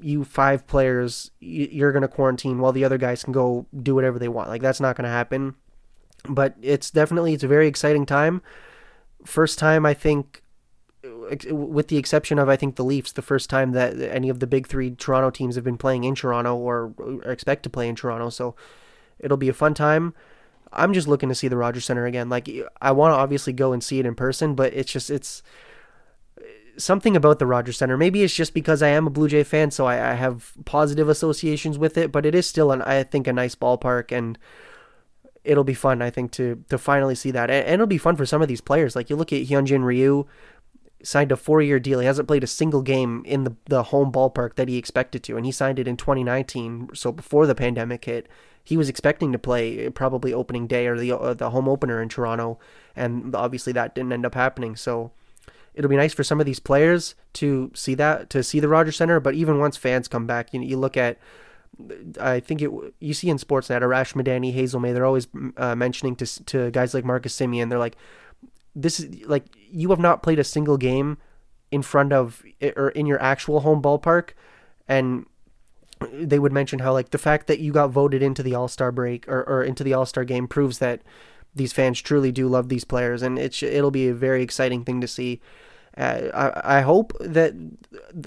[0.00, 4.18] you five players you're going to quarantine while the other guys can go do whatever
[4.18, 5.54] they want like that's not going to happen
[6.28, 8.42] but it's definitely it's a very exciting time
[9.24, 10.41] first time i think
[11.50, 14.46] with the exception of i think the leafs the first time that any of the
[14.46, 16.92] big three toronto teams have been playing in toronto or
[17.24, 18.54] expect to play in toronto so
[19.18, 20.14] it'll be a fun time
[20.72, 22.48] i'm just looking to see the rogers center again like
[22.80, 25.42] i want to obviously go and see it in person but it's just it's
[26.76, 27.96] something about the Rogers Center.
[27.96, 31.08] Maybe it's just because I am a Blue Jay fan, so I, I have positive
[31.08, 32.12] associations with it.
[32.12, 34.38] But it is still, an I think, a nice ballpark, and
[35.44, 36.02] it'll be fun.
[36.02, 38.60] I think to to finally see that, and it'll be fun for some of these
[38.60, 38.96] players.
[38.96, 40.26] Like you look at Hyunjin Ryu,
[41.02, 42.00] signed a four year deal.
[42.00, 45.36] He hasn't played a single game in the the home ballpark that he expected to,
[45.36, 48.28] and he signed it in 2019, so before the pandemic hit.
[48.64, 52.08] He was expecting to play probably opening day or the uh, the home opener in
[52.08, 52.60] Toronto,
[52.94, 54.76] and obviously that didn't end up happening.
[54.76, 55.10] So
[55.74, 58.96] it'll be nice for some of these players to see that to see the Rogers
[58.96, 59.18] Center.
[59.18, 61.18] But even once fans come back, you know, you look at.
[62.20, 66.14] I think it you see in Sportsnet, Arash Madani, Hazel Mae, they're always uh, mentioning
[66.16, 67.70] to to guys like Marcus Semien.
[67.70, 67.96] They're like,
[68.74, 71.18] this is like you have not played a single game
[71.70, 72.42] in front of
[72.76, 74.30] or in your actual home ballpark,
[74.88, 75.26] and
[76.12, 78.92] they would mention how like the fact that you got voted into the All Star
[78.92, 81.02] break or, or into the All Star game proves that
[81.54, 85.00] these fans truly do love these players, and it's it'll be a very exciting thing
[85.00, 85.40] to see.
[85.96, 87.52] Uh, I, I hope that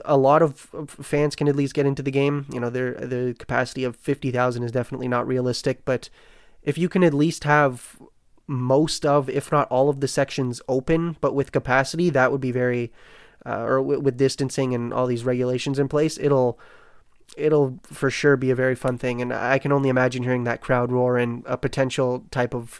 [0.05, 2.45] a lot of fans can at least get into the game.
[2.51, 6.10] You know, their the capacity of fifty thousand is definitely not realistic, but
[6.62, 7.99] if you can at least have
[8.47, 12.51] most of, if not all of the sections open, but with capacity, that would be
[12.51, 12.91] very,
[13.45, 16.60] uh, or w- with distancing and all these regulations in place, it'll
[17.38, 19.21] it'll for sure be a very fun thing.
[19.21, 22.79] And I can only imagine hearing that crowd roar and a potential type of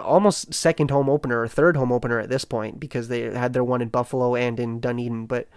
[0.00, 3.64] almost second home opener or third home opener at this point because they had their
[3.64, 5.26] one in Buffalo and in Dunedin.
[5.26, 5.48] But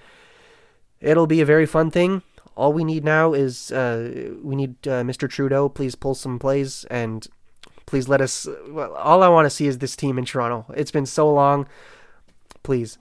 [1.01, 2.23] it'll be a very fun thing.
[2.55, 5.29] All we need now is uh, we need uh, Mr.
[5.29, 5.67] Trudeau.
[5.67, 7.27] Please pull some plays and
[7.95, 8.45] please let us.
[8.45, 10.65] All I want to see is this team in Toronto.
[10.75, 11.65] It's been so long.
[12.62, 12.97] Please.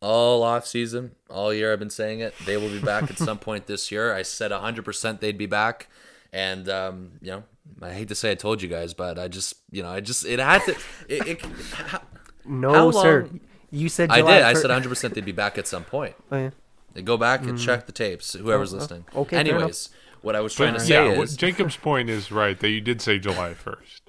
[0.00, 2.32] All off season, all year I've been saying it.
[2.46, 4.14] They will be back at some point this year.
[4.14, 5.88] I said 100% they'd be back,
[6.32, 7.44] and um, you know
[7.82, 10.24] I hate to say I told you guys, but I just, you know, I just
[10.24, 10.76] it had to.
[11.08, 12.00] It, it, how,
[12.46, 13.28] No, How sir.
[13.70, 14.42] You said I July did.
[14.44, 16.14] I fir- said 100 percent they'd be back at some point.
[16.32, 16.50] Oh, yeah.
[16.94, 18.32] They go back and check the tapes.
[18.32, 19.04] Whoever's listening.
[19.14, 19.36] okay.
[19.36, 19.90] Anyways,
[20.22, 22.80] what I was trying to say yeah, what, is Jacob's point is right that you
[22.80, 24.00] did say July 1st.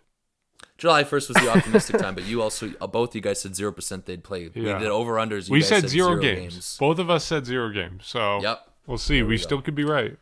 [0.80, 3.72] July 1st was the optimistic time, but you also uh, both you guys said zero
[3.72, 4.50] percent they'd play.
[4.56, 4.74] Yeah.
[4.78, 5.50] We did over unders.
[5.50, 6.78] We guys said zero, games.
[6.80, 8.06] Both of us said zero games.
[8.08, 8.68] So Yep.
[8.88, 9.22] we'll see.
[9.22, 10.18] We, we still could be right.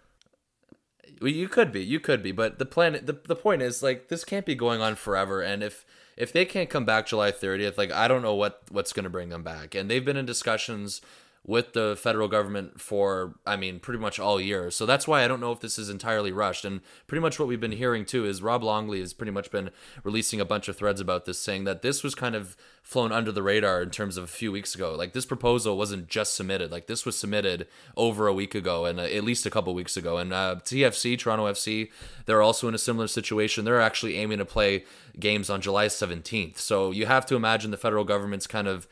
[1.21, 4.07] Well, you could be, you could be, but the plan, the, the point is like
[4.09, 5.41] this can't be going on forever.
[5.41, 8.93] And if if they can't come back July 30th, like I don't know what what's
[8.93, 9.75] going to bring them back.
[9.75, 11.01] And they've been in discussions
[11.47, 14.69] with the federal government for, I mean, pretty much all year.
[14.69, 16.65] So that's why I don't know if this is entirely rushed.
[16.65, 19.69] And pretty much what we've been hearing too is Rob Longley has pretty much been
[20.03, 23.31] releasing a bunch of threads about this, saying that this was kind of flown under
[23.31, 24.93] the radar in terms of a few weeks ago.
[24.93, 28.99] Like this proposal wasn't just submitted; like this was submitted over a week ago and
[28.99, 30.17] uh, at least a couple weeks ago.
[30.17, 31.89] And uh, TFC, Toronto FC,
[32.25, 33.63] they're also in a similar situation.
[33.63, 34.83] They're actually aiming to play
[35.17, 36.57] games on July 17th.
[36.57, 38.85] So you have to imagine the federal government's kind of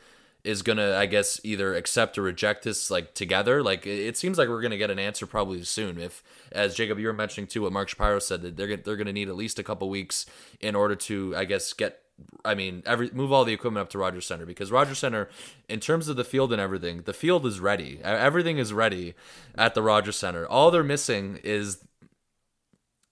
[0.46, 3.62] is gonna, I guess, either accept or reject this like together.
[3.62, 6.00] Like it seems like we're gonna get an answer probably soon.
[6.00, 9.12] If, as Jacob, you were mentioning too, what Mark Shapiro said that they're they're gonna
[9.12, 10.24] need at least a couple weeks
[10.60, 12.00] in order to, I guess, get.
[12.46, 15.28] I mean, every move all the equipment up to Rogers Center because Rogers Center,
[15.68, 18.00] in terms of the field and everything, the field is ready.
[18.02, 19.14] Everything is ready
[19.54, 20.46] at the Rogers Center.
[20.46, 21.84] All they're missing is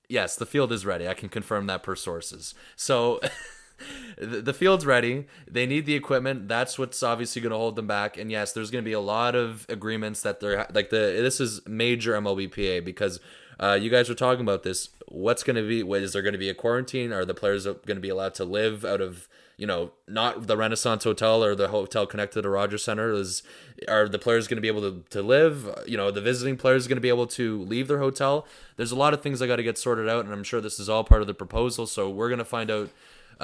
[0.09, 1.07] yes, the field is ready.
[1.07, 2.55] I can confirm that per sources.
[2.77, 3.21] So
[4.19, 5.27] the field's ready.
[5.51, 6.49] They need the equipment.
[6.49, 8.17] That's what's obviously going to hold them back.
[8.17, 11.41] And yes, there's going to be a lot of agreements that they're like the this
[11.41, 13.21] is major MLBPA because
[13.61, 14.91] uh, you guys were talking about this.
[15.09, 15.83] What's going to be?
[15.83, 17.13] What is there going to be a quarantine?
[17.13, 20.57] Are the players going to be allowed to live out of you know not the
[20.57, 23.13] Renaissance Hotel or the hotel connected to Rogers Center?
[23.13, 23.43] Is
[23.87, 25.69] are the players going to be able to, to live?
[25.87, 28.47] You know, the visiting players going to be able to leave their hotel?
[28.77, 30.81] There's a lot of things I got to get sorted out, and I'm sure this
[30.81, 31.87] is all part of the proposal.
[31.87, 32.91] So we're going to find out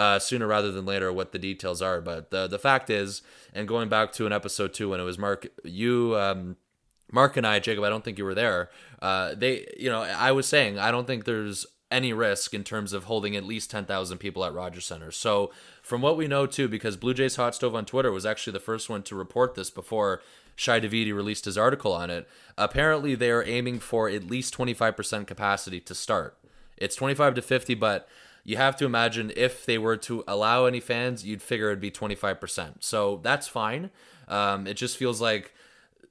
[0.01, 2.01] uh, sooner rather than later what the details are.
[2.01, 3.21] But the the fact is,
[3.53, 6.17] and going back to an episode two when it was Mark, you.
[6.17, 6.57] Um,
[7.13, 8.71] Mark and I, Jacob, I don't think you were there.
[9.03, 12.93] Uh, they, you know, I was saying I don't think there's any risk in terms
[12.93, 15.11] of holding at least 10,000 people at Rogers Center.
[15.11, 15.51] So,
[15.83, 18.61] from what we know too, because Blue Jays Hot Stove on Twitter was actually the
[18.61, 20.23] first one to report this before
[20.55, 22.29] Shi Davidi released his article on it.
[22.57, 26.39] Apparently, they are aiming for at least 25% capacity to start.
[26.77, 28.09] It's 25 to 50, but
[28.45, 31.91] you have to imagine if they were to allow any fans, you'd figure it'd be
[31.91, 32.77] 25%.
[32.81, 33.91] So that's fine.
[34.29, 35.55] Um, it just feels like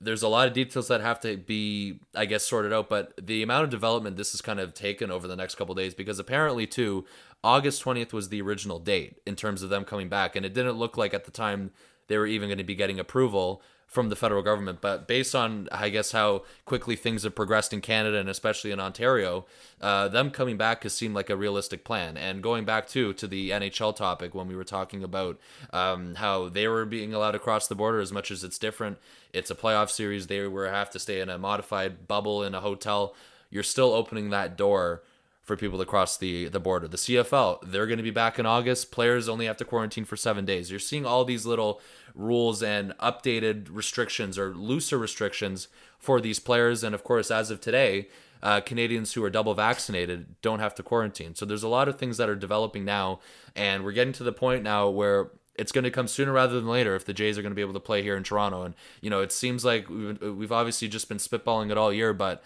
[0.02, 2.90] there's a lot of details that have to be, I guess, sorted out.
[2.90, 5.94] But the amount of development this has kind of taken over the next couple days,
[5.94, 7.06] because apparently, too,
[7.44, 10.36] August 20th was the original date in terms of them coming back.
[10.36, 11.72] And it didn't look like at the time
[12.08, 14.80] they were even going to be getting approval from the federal government.
[14.82, 18.80] But based on, I guess, how quickly things have progressed in Canada and especially in
[18.80, 19.46] Ontario,
[19.82, 22.16] uh, them coming back has seemed like a realistic plan.
[22.16, 25.40] And going back to to the NHL topic when we were talking about
[25.74, 29.00] um, how they were being allowed across the border as much as it's different.
[29.34, 30.28] It's a playoff series.
[30.28, 33.16] They were have to stay in a modified bubble in a hotel.
[33.50, 35.02] You're still opening that door
[35.50, 36.88] for people to cross the the border.
[36.88, 38.92] The CFL, they're going to be back in August.
[38.92, 40.70] Players only have to quarantine for 7 days.
[40.70, 41.82] You're seeing all these little
[42.14, 47.60] rules and updated restrictions or looser restrictions for these players and of course as of
[47.60, 48.10] today,
[48.44, 51.34] uh, Canadians who are double vaccinated don't have to quarantine.
[51.34, 53.20] So there's a lot of things that are developing now
[53.56, 56.68] and we're getting to the point now where it's going to come sooner rather than
[56.68, 58.62] later if the Jays are going to be able to play here in Toronto.
[58.62, 62.14] And you know, it seems like we've, we've obviously just been spitballing it all year,
[62.14, 62.44] but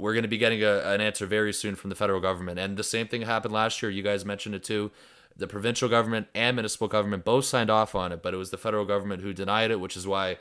[0.00, 2.58] we're going to be getting a, an answer very soon from the federal government.
[2.58, 3.90] And the same thing happened last year.
[3.90, 4.90] You guys mentioned it too.
[5.36, 8.58] The provincial government and municipal government both signed off on it, but it was the
[8.58, 10.38] federal government who denied it, which is why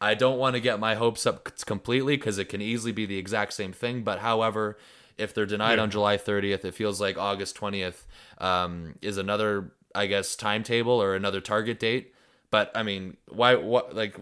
[0.00, 3.18] I don't want to get my hopes up completely because it can easily be the
[3.18, 4.02] exact same thing.
[4.04, 4.78] But however,
[5.18, 5.82] if they're denied Yeah.
[5.82, 8.04] on July 30th, it feels like August 20th
[8.38, 12.14] um, is another, I guess, timetable or another target date.
[12.50, 13.56] But I mean, why?
[13.56, 13.94] What?
[13.94, 14.16] Like,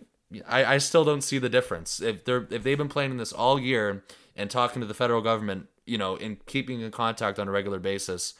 [0.48, 2.00] I, I still don't see the difference.
[2.00, 4.02] If they're if they've been planning this all year
[4.36, 7.78] and talking to the federal government, you know, and keeping in contact on a regular
[7.78, 8.34] basis,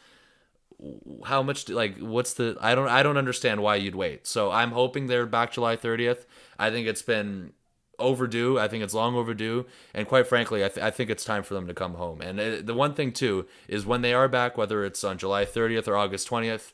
[1.24, 4.26] how much do- like what's the I don't I don't understand why you'd wait.
[4.26, 6.26] So I'm hoping they're back July 30th.
[6.58, 7.52] I think it's been
[7.98, 8.58] overdue.
[8.58, 11.54] I think it's long overdue, and quite frankly, I, th- I think it's time for
[11.54, 12.20] them to come home.
[12.20, 15.46] And uh the one thing too is when they are back, whether it's on July
[15.46, 16.72] 30th or August 20th,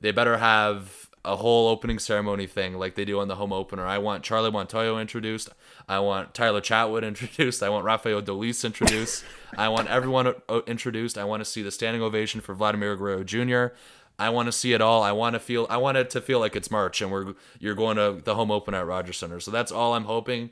[0.00, 3.84] they better have a whole opening ceremony thing like they do on the home opener.
[3.86, 5.50] I want Charlie Montoyo introduced.
[5.88, 7.62] I want Tyler Chatwood introduced.
[7.62, 9.24] I want Rafael Dolis introduced.
[9.56, 11.18] I want everyone uh, introduced.
[11.18, 13.74] I want to see the standing ovation for Vladimir Guerrero Jr.
[14.18, 15.02] I want to see it all.
[15.02, 15.66] I want to feel.
[15.70, 18.50] I want it to feel like it's March and we're you're going to the home
[18.50, 19.40] opener at Rogers Center.
[19.40, 20.50] So that's all I'm hoping,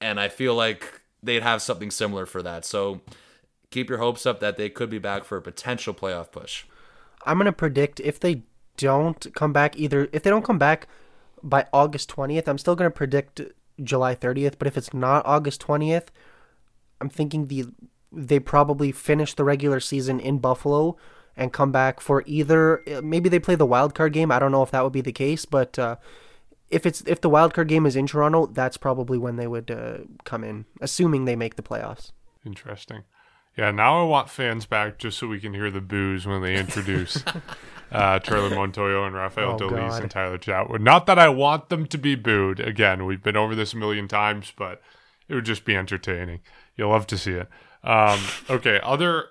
[0.00, 2.64] and I feel like they'd have something similar for that.
[2.64, 3.00] So
[3.70, 6.64] keep your hopes up that they could be back for a potential playoff push.
[7.24, 8.42] I'm gonna predict if they
[8.76, 10.88] don't come back either if they don't come back
[11.42, 13.40] by August 20th, I'm still gonna predict
[13.82, 14.54] July 30th.
[14.58, 16.08] But if it's not August 20th,
[17.00, 17.66] I'm thinking the
[18.12, 20.96] they probably finish the regular season in Buffalo
[21.36, 24.30] and come back for either maybe they play the wild card game.
[24.30, 25.96] I don't know if that would be the case, but uh,
[26.70, 29.70] if it's if the wild card game is in Toronto, that's probably when they would
[29.70, 32.12] uh, come in, assuming they make the playoffs.
[32.46, 33.02] Interesting.
[33.56, 36.56] Yeah, now I want fans back just so we can hear the boos when they
[36.56, 37.22] introduce
[37.92, 40.02] uh, Charlie Montoyo and Rafael Oh, Dolis God.
[40.02, 40.80] and Tyler Chatwood.
[40.80, 42.60] Not that I want them to be booed.
[42.60, 44.80] Again, we've been over this a million times, but
[45.28, 46.40] it would just be entertaining.
[46.76, 47.48] You'll love to see it.
[47.82, 48.20] Um,
[48.50, 49.26] okay, other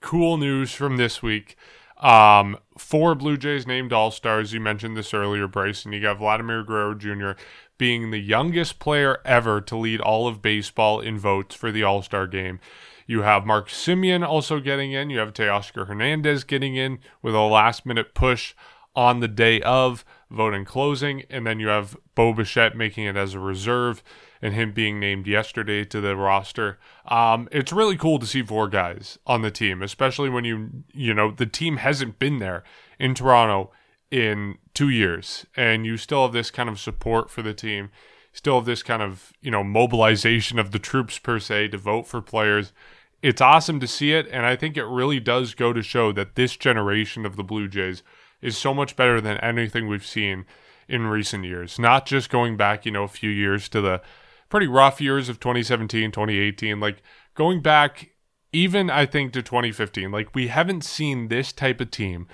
[0.00, 1.56] cool news from this week.
[2.00, 4.52] Um, four Blue Jays named All Stars.
[4.52, 5.92] You mentioned this earlier, Bryson.
[5.92, 7.32] You got Vladimir Guerrero Jr.
[7.76, 12.02] being the youngest player ever to lead all of baseball in votes for the All
[12.02, 12.60] Star game.
[13.08, 15.08] You have Mark Semien also getting in.
[15.08, 18.54] You have Teoscar Hernandez getting in with a last minute push
[18.94, 21.22] on the day of voting closing.
[21.30, 24.02] And then you have Bo Bichette making it as a reserve
[24.42, 26.78] and him being named yesterday to the roster.
[27.06, 31.14] Um, it's really cool to see four guys on the team, especially when you, you
[31.14, 32.62] know, the team hasn't been there
[32.98, 33.72] in Toronto
[34.10, 37.90] in two years and you still have this kind of support for the team
[38.32, 42.06] still have this kind of you know mobilization of the troops per se to vote
[42.06, 42.72] for players
[43.22, 46.34] it's awesome to see it and i think it really does go to show that
[46.34, 48.02] this generation of the blue jays
[48.40, 50.44] is so much better than anything we've seen
[50.88, 54.00] in recent years not just going back you know a few years to the
[54.48, 57.02] pretty rough years of 2017 2018 like
[57.34, 58.10] going back
[58.52, 62.26] even i think to 2015 like we haven't seen this type of team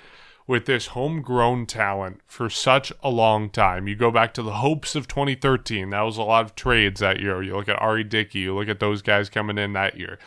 [0.47, 3.87] with this homegrown talent for such a long time.
[3.87, 5.89] You go back to the hopes of 2013.
[5.89, 7.41] That was a lot of trades that year.
[7.41, 8.03] You look at R.A.
[8.03, 10.19] Dickey, you look at those guys coming in that year.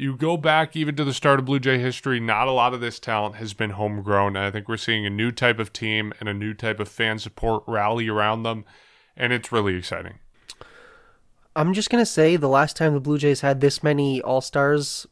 [0.00, 2.80] You go back even to the start of Blue Jay history, not a lot of
[2.80, 4.36] this talent has been homegrown.
[4.36, 6.88] And I think we're seeing a new type of team and a new type of
[6.88, 8.64] fan support rally around them.
[9.16, 10.20] And it's really exciting.
[11.56, 15.08] I'm just gonna say the last time the Blue Jays had this many All Stars,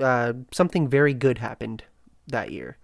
[0.00, 1.82] uh, something very good happened
[2.28, 2.76] that year.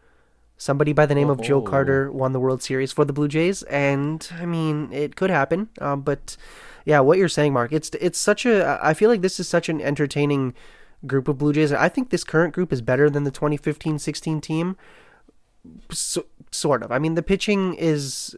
[0.56, 1.62] Somebody by the name of Joe Oh.
[1.62, 5.68] Carter won the World Series for the Blue Jays, and I mean it could happen.
[5.80, 6.36] Um, but
[6.84, 8.80] yeah, what you're saying, Mark, it's it's such a.
[8.82, 10.54] I feel like this is such an entertaining
[11.06, 11.72] group of Blue Jays.
[11.72, 14.76] I think this current group is better than the 2015-16 team.
[15.92, 16.90] So, sort of.
[16.92, 18.34] I mean, the pitching is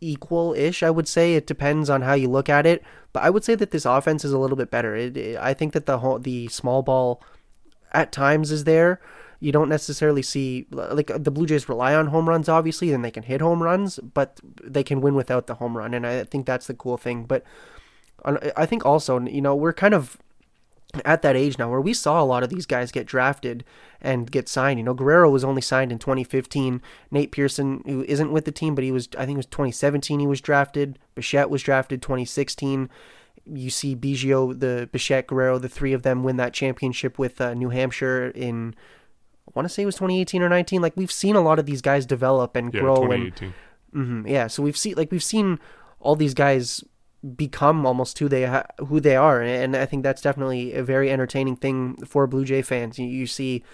[0.00, 0.82] equal-ish.
[0.82, 3.54] I would say it depends on how you look at it, but I would say
[3.56, 4.94] that this offense is a little bit better.
[4.94, 7.22] It, it- I think that the whole, the small ball
[7.92, 9.00] at times is there.
[9.40, 13.10] You don't necessarily see like the Blue Jays rely on home runs, obviously, and they
[13.12, 16.44] can hit home runs, but they can win without the home run, and I think
[16.44, 17.22] that's the cool thing.
[17.22, 17.44] But
[18.24, 20.18] I think also, you know, we're kind of
[21.04, 23.62] at that age now where we saw a lot of these guys get drafted
[24.00, 24.78] and get signed.
[24.78, 26.80] You know, Guerrero was only signed in 2015.
[27.10, 30.18] Nate Pearson, who isn't with the team, but he was, I think it was 2017
[30.20, 30.98] he was drafted.
[31.14, 32.88] Bichette was drafted 2016.
[33.50, 37.54] You see Biggio, the Bichette, Guerrero, the three of them win that championship with uh,
[37.54, 38.74] New Hampshire in,
[39.46, 40.80] I want to say it was 2018 or 19.
[40.80, 43.54] Like we've seen a lot of these guys develop and Yeah, grow and 2018.
[43.92, 45.58] hmm Yeah, so we've seen like we've seen
[46.00, 46.82] all these guys
[47.36, 51.10] become almost who they ha- who they are, and I think that's definitely a very
[51.10, 52.98] entertaining thing for Blue Jay fans.
[52.98, 53.64] You, you see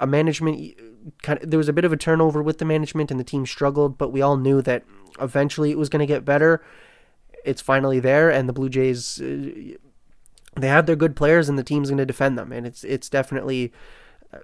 [0.00, 0.74] a management
[1.22, 3.46] kind of there was a bit of a turnover with the management, and the team
[3.46, 4.84] struggled, but we all knew that
[5.20, 6.62] eventually it was going to get better.
[7.44, 9.20] It's finally there, and the Blue Jays.
[9.20, 9.76] Uh,
[10.54, 13.08] they have their good players, and the team's going to defend them, and it's it's
[13.08, 13.72] definitely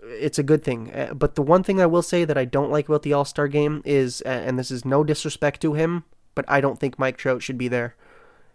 [0.04, 0.92] it's a good thing.
[0.92, 3.24] Uh, But the one thing I will say that I don't like about the All
[3.24, 6.98] Star game is, uh, and this is no disrespect to him, but I don't think
[6.98, 7.94] Mike Trout should be there.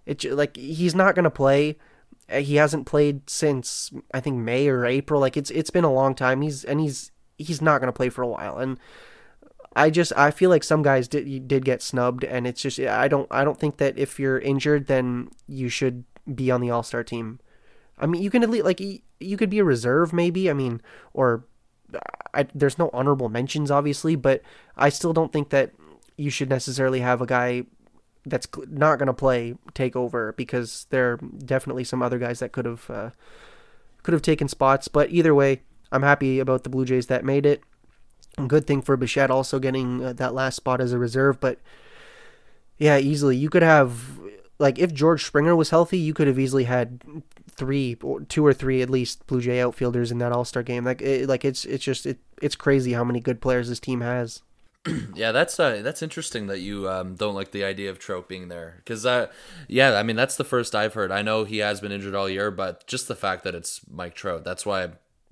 [0.06, 1.78] It like he's not gonna play.
[2.32, 5.22] Uh, He hasn't played since I think May or April.
[5.22, 6.42] Like it's it's been a long time.
[6.42, 8.58] He's and he's he's not gonna play for a while.
[8.58, 8.80] And
[9.76, 13.08] I just I feel like some guys did did get snubbed, and it's just I
[13.08, 16.84] don't I don't think that if you're injured, then you should be on the All
[16.84, 17.40] Star team.
[17.98, 20.50] I mean, you can at least like you could be a reserve, maybe.
[20.50, 20.82] I mean,
[21.14, 21.46] or
[22.34, 24.42] I, there's no honorable mentions, obviously, but
[24.76, 25.72] I still don't think that
[26.18, 27.64] you should necessarily have a guy
[28.26, 32.52] that's not going to play take over because there are definitely some other guys that
[32.52, 33.10] could have uh,
[34.02, 34.88] could have taken spots.
[34.88, 35.62] But either way,
[35.92, 37.62] I'm happy about the Blue Jays that made it.
[38.48, 41.60] Good thing for Bichette also getting uh, that last spot as a reserve, but
[42.78, 44.20] yeah, easily you could have
[44.60, 47.02] like if George Springer was healthy, you could have easily had
[47.50, 50.86] three or two or three at least Blue Jay outfielders in that All Star game.
[50.86, 54.02] Like it, like it's it's just it, it's crazy how many good players this team
[54.02, 54.42] has.
[55.16, 58.48] Yeah, that's uh, that's interesting that you um, don't like the idea of Trout being
[58.48, 59.28] there because uh,
[59.68, 61.12] yeah, I mean that's the first I've heard.
[61.12, 64.16] I know he has been injured all year, but just the fact that it's Mike
[64.16, 64.90] Trout, that's why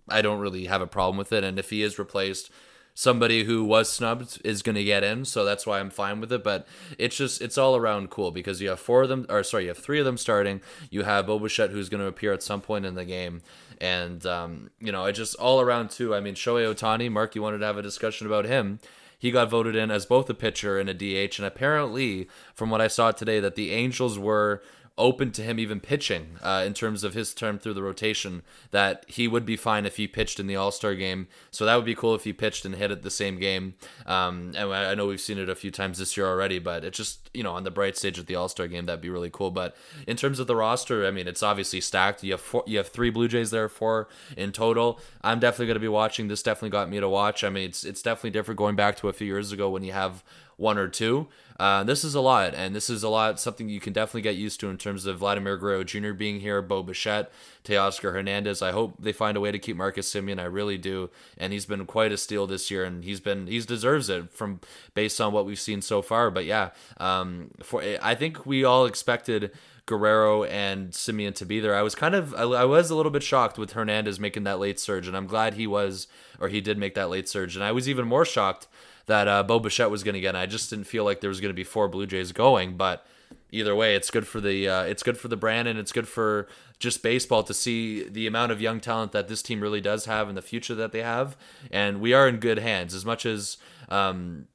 [0.08, 1.44] I don't really have a problem with it.
[1.44, 2.52] And if he is replaced,
[2.94, 6.32] somebody who was snubbed is going to get in, so that's why I'm fine with
[6.32, 6.44] it.
[6.44, 9.64] But it's just it's all around cool because you have four of them, or sorry,
[9.64, 10.62] you have three of them starting.
[10.90, 13.42] You have Bo who's going to appear at some point in the game,
[13.80, 16.14] and um, you know it just all around too.
[16.16, 18.80] I mean, Shohei Ohtani, Mark, you wanted to have a discussion about him.
[19.22, 22.82] He got voted in as both a pitcher and a DH, and apparently, from what
[22.82, 24.64] I saw today, that the Angels were
[24.98, 28.42] open to him even pitching uh, in terms of his term through the rotation.
[28.72, 31.28] That he would be fine if he pitched in the All Star game.
[31.52, 33.76] So that would be cool if he pitched and hit it the same game.
[34.08, 36.94] Um, and I know we've seen it a few times this year already, but it
[36.94, 39.30] just you know on the bright stage at the All Star game that'd be really
[39.30, 39.52] cool.
[39.52, 39.76] But
[40.08, 42.24] in terms of the roster, I mean it's obviously stacked.
[42.24, 45.00] You have four, you have three Blue Jays there, four in total.
[45.22, 46.28] I'm definitely going to be watching.
[46.28, 47.44] This definitely got me to watch.
[47.44, 49.94] I mean it's it's definitely different going back to a few years ago when you
[49.94, 50.24] have
[50.62, 51.28] one or two.
[51.60, 54.36] Uh, this is a lot, and this is a lot something you can definitely get
[54.36, 56.12] used to in terms of Vladimir Guerrero Jr.
[56.12, 57.32] being here, Bo Bichette,
[57.64, 58.64] Teoscar Hernandez.
[58.64, 60.40] I hope they find a way to keep Marcus Semien.
[60.40, 63.68] I really do, and he's been quite a steal this year, and he's been he's
[63.68, 64.60] deserves it from
[64.96, 66.32] based on what we've seen so far.
[66.32, 67.21] But yeah, um,
[67.64, 69.52] for I think we all expected.
[69.88, 71.76] Guerrero and Semien to be there.
[71.76, 74.60] I was kind of I, I, was a little bit shocked with Hernandez making that
[74.60, 76.08] late surge, and I'm glad he was
[76.40, 77.56] or he did make that late surge.
[77.56, 78.68] And I was even more shocked
[79.08, 80.36] that uh, Bo Bichette was going to get.
[80.36, 83.06] I just didn't feel like there was going to be four Blue Jays going, but
[83.52, 86.08] either way, it's good for the uh, it's good for the brand and it's good
[86.08, 86.48] for
[86.80, 90.28] just baseball to see the amount of young talent that this team really does have
[90.28, 91.36] and the future that they have.
[91.70, 93.58] And we are in good hands as much as.
[93.90, 94.48] Um,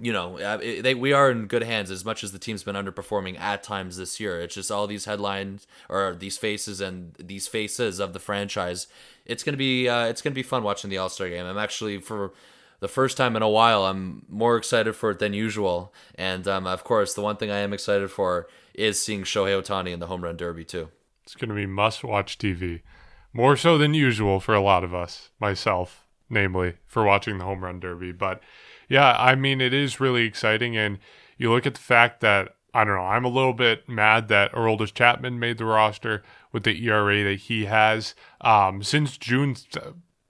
[0.00, 2.74] you know, uh, they, we are in good hands as much as the team's been
[2.74, 4.40] underperforming at times this year.
[4.40, 8.88] It's just all these headlines or these faces and these faces of the franchise.
[9.24, 11.46] It's gonna be uh, it's gonna be fun watching the All Star game.
[11.46, 12.32] I'm actually for
[12.80, 15.94] the first time in a while, I'm more excited for it than usual.
[16.16, 19.92] And um, of course, the one thing I am excited for is seeing Shohei Ohtani
[19.92, 20.88] in the home run derby too.
[21.22, 22.82] It's to be must watch TV,
[23.32, 27.64] more so than usual for a lot of us, myself, namely, for watching the home
[27.64, 28.12] run derby.
[28.12, 28.42] But
[28.88, 30.76] yeah, I mean, it is really exciting.
[30.76, 30.98] And
[31.38, 34.52] you look at the fact that, I don't know, I'm a little bit mad that
[34.52, 36.22] Aroldis Chapman made the roster
[36.52, 38.14] with the ERA that he has.
[38.40, 39.56] Um, since June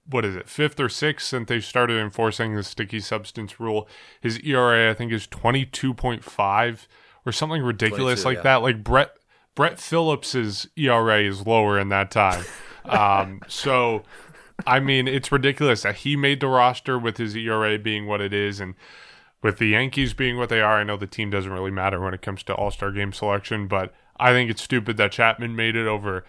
[0.07, 3.87] what is it, fifth or sixth since they started enforcing the sticky substance rule.
[4.21, 6.87] His ERA, I think, is 22.5
[7.25, 8.43] or something ridiculous like yeah.
[8.43, 8.55] that.
[8.57, 9.17] Like Brett
[9.55, 12.45] Brett Phillips's ERA is lower in that time.
[12.85, 14.03] um, so,
[14.65, 18.33] I mean, it's ridiculous that he made the roster with his ERA being what it
[18.33, 18.75] is, and
[19.41, 20.79] with the Yankees being what they are.
[20.79, 23.67] I know the team doesn't really matter when it comes to All Star game selection,
[23.67, 26.25] but I think it's stupid that Chapman made it over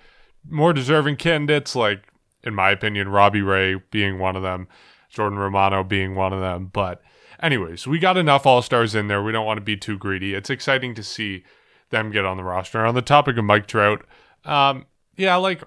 [0.49, 2.13] more deserving candidates like
[2.47, 4.69] in my opinion, Robbie Ray being one of them,
[5.11, 6.71] Jordan Romano being one of them.
[6.73, 7.03] But,
[7.43, 9.23] anyways, we got enough All Stars in there.
[9.23, 10.33] We don't want to be too greedy.
[10.33, 11.43] It's exciting to see
[11.91, 12.87] them get on the roster.
[12.87, 14.07] On the topic of Mike Trout,
[14.45, 15.63] um, yeah, like,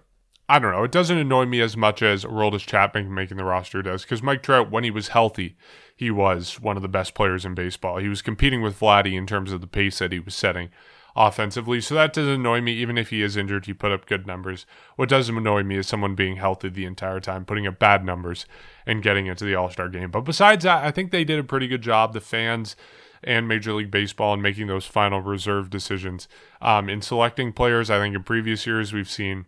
[0.52, 0.84] I don't know.
[0.84, 4.42] It doesn't annoy me as much as Aroldis Chapman making the roster does because Mike
[4.42, 5.56] Trout, when he was healthy,
[5.96, 7.98] he was one of the best players in baseball.
[7.98, 10.70] He was competing with Vladdy in terms of the pace that he was setting
[11.16, 11.82] offensively.
[11.82, 12.74] So that doesn't annoy me.
[12.74, 14.66] Even if he is injured, he put up good numbers.
[14.96, 18.48] What does annoy me is someone being healthy the entire time, putting up bad numbers
[18.88, 20.10] and getting into the All Star game.
[20.10, 22.14] But besides that, I think they did a pretty good job.
[22.14, 22.76] The fans
[23.24, 26.28] and Major League Baseball in making those final reserve decisions.
[26.60, 29.46] Um, in selecting players, I think in previous years we've seen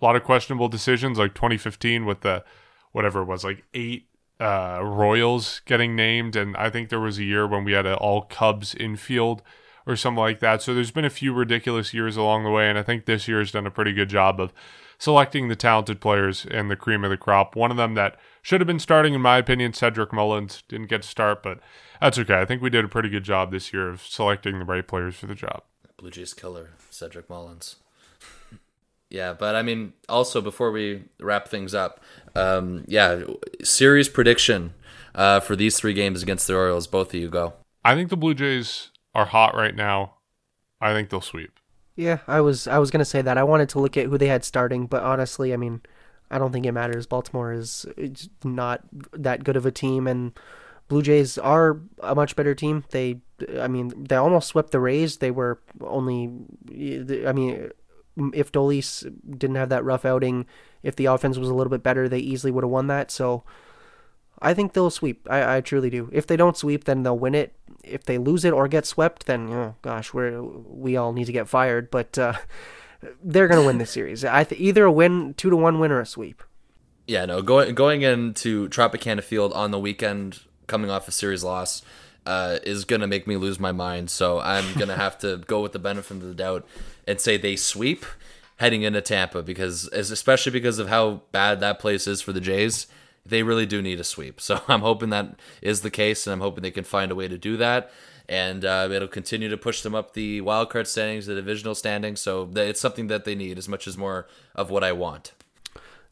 [0.00, 2.44] a lot of questionable decisions, like 2015 with the
[2.92, 4.06] whatever it was, like eight
[4.40, 6.36] uh, Royals getting named.
[6.36, 9.42] And I think there was a year when we had an all Cubs infield
[9.86, 10.62] or something like that.
[10.62, 13.38] So there's been a few ridiculous years along the way, and I think this year
[13.38, 14.52] has done a pretty good job of
[14.98, 17.54] selecting the talented players and the cream of the crop.
[17.56, 21.02] One of them that should have been starting, in my opinion, Cedric Mullins didn't get
[21.02, 21.60] to start, but
[22.00, 22.40] that's okay.
[22.40, 25.16] I think we did a pretty good job this year of selecting the right players
[25.16, 25.62] for the job.
[25.96, 27.76] Blue Jays killer, Cedric Mullins.
[29.14, 32.00] Yeah, but I mean, also before we wrap things up,
[32.34, 33.22] um, yeah,
[33.62, 34.74] series prediction
[35.14, 36.88] uh, for these three games against the Orioles.
[36.88, 37.52] Both of you go.
[37.84, 40.14] I think the Blue Jays are hot right now.
[40.80, 41.60] I think they'll sweep.
[41.94, 43.38] Yeah, I was I was gonna say that.
[43.38, 45.82] I wanted to look at who they had starting, but honestly, I mean,
[46.28, 47.06] I don't think it matters.
[47.06, 47.86] Baltimore is
[48.42, 48.80] not
[49.12, 50.32] that good of a team, and
[50.88, 52.82] Blue Jays are a much better team.
[52.90, 53.20] They,
[53.60, 55.18] I mean, they almost swept the Rays.
[55.18, 56.32] They were only,
[57.24, 57.70] I mean,
[58.32, 59.02] if Dolis
[59.38, 60.46] didn't have that rough outing,
[60.82, 63.10] if the offense was a little bit better, they easily would have won that.
[63.10, 63.44] So
[64.40, 65.26] I think they'll sweep.
[65.30, 66.08] I, I truly do.
[66.12, 67.54] If they don't sweep, then they'll win it
[67.84, 71.32] if they lose it or get swept, then oh gosh, we we all need to
[71.32, 71.90] get fired.
[71.90, 72.34] But uh,
[73.22, 74.24] they're gonna win this series.
[74.24, 76.42] I th- either a win, two to one win, or a sweep.
[77.06, 81.82] Yeah, no, going going into Tropicana Field on the weekend, coming off a series loss,
[82.26, 84.10] uh, is gonna make me lose my mind.
[84.10, 86.66] So I'm gonna have to go with the benefit of the doubt
[87.06, 88.04] and say they sweep
[88.56, 92.86] heading into Tampa because, especially because of how bad that place is for the Jays
[93.26, 94.40] they really do need a sweep.
[94.40, 97.28] So I'm hoping that is the case, and I'm hoping they can find a way
[97.28, 97.90] to do that.
[98.26, 102.20] And uh, it'll continue to push them up the wild card standings, the divisional standings.
[102.20, 105.32] So it's something that they need as much as more of what I want.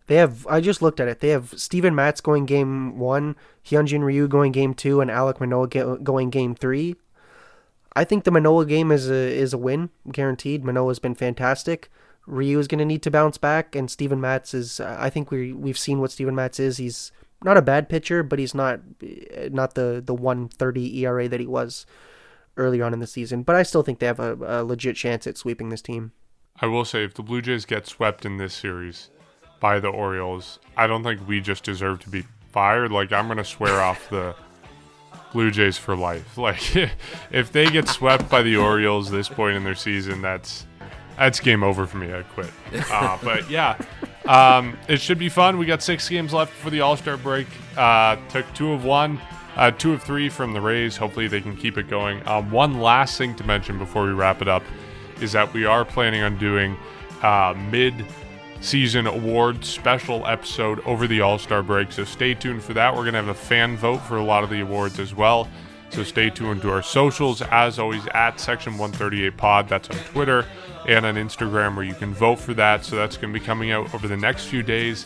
[0.08, 0.46] They have.
[0.46, 1.20] I just looked at it.
[1.20, 3.34] They have Steven Matz going game one,
[3.64, 6.96] Hyunjin Ryu going game two, and Alek Manoah going game three.
[7.94, 10.64] I think the Manoah game is a is a win, guaranteed.
[10.64, 11.90] Manoah's been fantastic.
[12.26, 14.80] Ryu is going to need to bounce back, and Steven Matz is.
[14.80, 16.76] I think we we've seen what Steven Matz is.
[16.76, 17.12] He's
[17.44, 21.46] not a bad pitcher, but he's not eh, not the the 130 ERA that he
[21.46, 21.86] was
[22.56, 23.42] early on in the season.
[23.42, 26.12] But I still think they have a, a legit chance at sweeping this team.
[26.60, 29.10] I will say, if the Blue Jays get swept in this series,
[29.62, 32.92] by the Orioles, I don't think we just deserve to be fired.
[32.92, 34.34] Like I'm gonna swear off the
[35.32, 36.36] Blue Jays for life.
[36.42, 36.76] Like
[37.30, 40.66] if they get swept by the Orioles this point in their season, that's
[41.16, 42.12] that's game over for me.
[42.12, 42.50] I quit.
[42.90, 43.78] Uh, but yeah,
[44.26, 45.58] um, it should be fun.
[45.58, 47.46] We got six games left for the All Star break.
[47.76, 49.20] Uh, took two of one,
[49.56, 50.96] uh, two of three from the Rays.
[50.96, 52.26] Hopefully they can keep it going.
[52.26, 54.62] Um, one last thing to mention before we wrap it up
[55.20, 56.76] is that we are planning on doing
[57.22, 57.94] uh, mid
[58.62, 61.92] season award special episode over the All Star break.
[61.92, 62.94] So stay tuned for that.
[62.94, 65.48] We're going to have a fan vote for a lot of the awards as well.
[65.90, 67.42] So stay tuned to our socials.
[67.42, 69.68] As always, at Section 138 Pod.
[69.68, 70.46] That's on Twitter
[70.88, 72.84] and on Instagram where you can vote for that.
[72.84, 75.04] So that's going to be coming out over the next few days.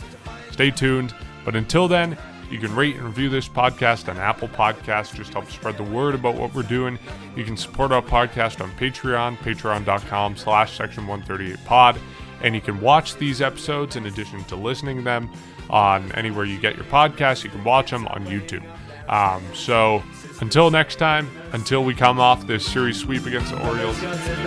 [0.52, 1.12] Stay tuned.
[1.44, 2.16] But until then,
[2.50, 5.14] you can rate and review this podcast on Apple Podcasts.
[5.14, 6.98] Just help spread the word about what we're doing.
[7.34, 11.98] You can support our podcast on Patreon, patreon.com slash section 138 pod.
[12.42, 15.30] And you can watch these episodes in addition to listening to them
[15.70, 17.44] on anywhere you get your podcasts.
[17.44, 18.64] You can watch them on YouTube.
[19.08, 20.02] Um, so
[20.40, 24.00] until next time, until we come off this series sweep against the Orioles,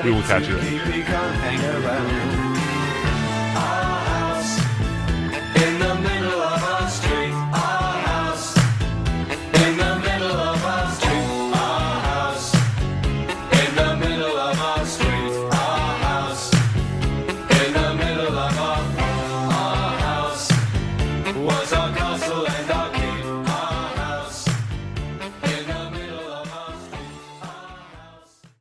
[0.04, 0.56] we will catch you.
[0.58, 2.10] Then.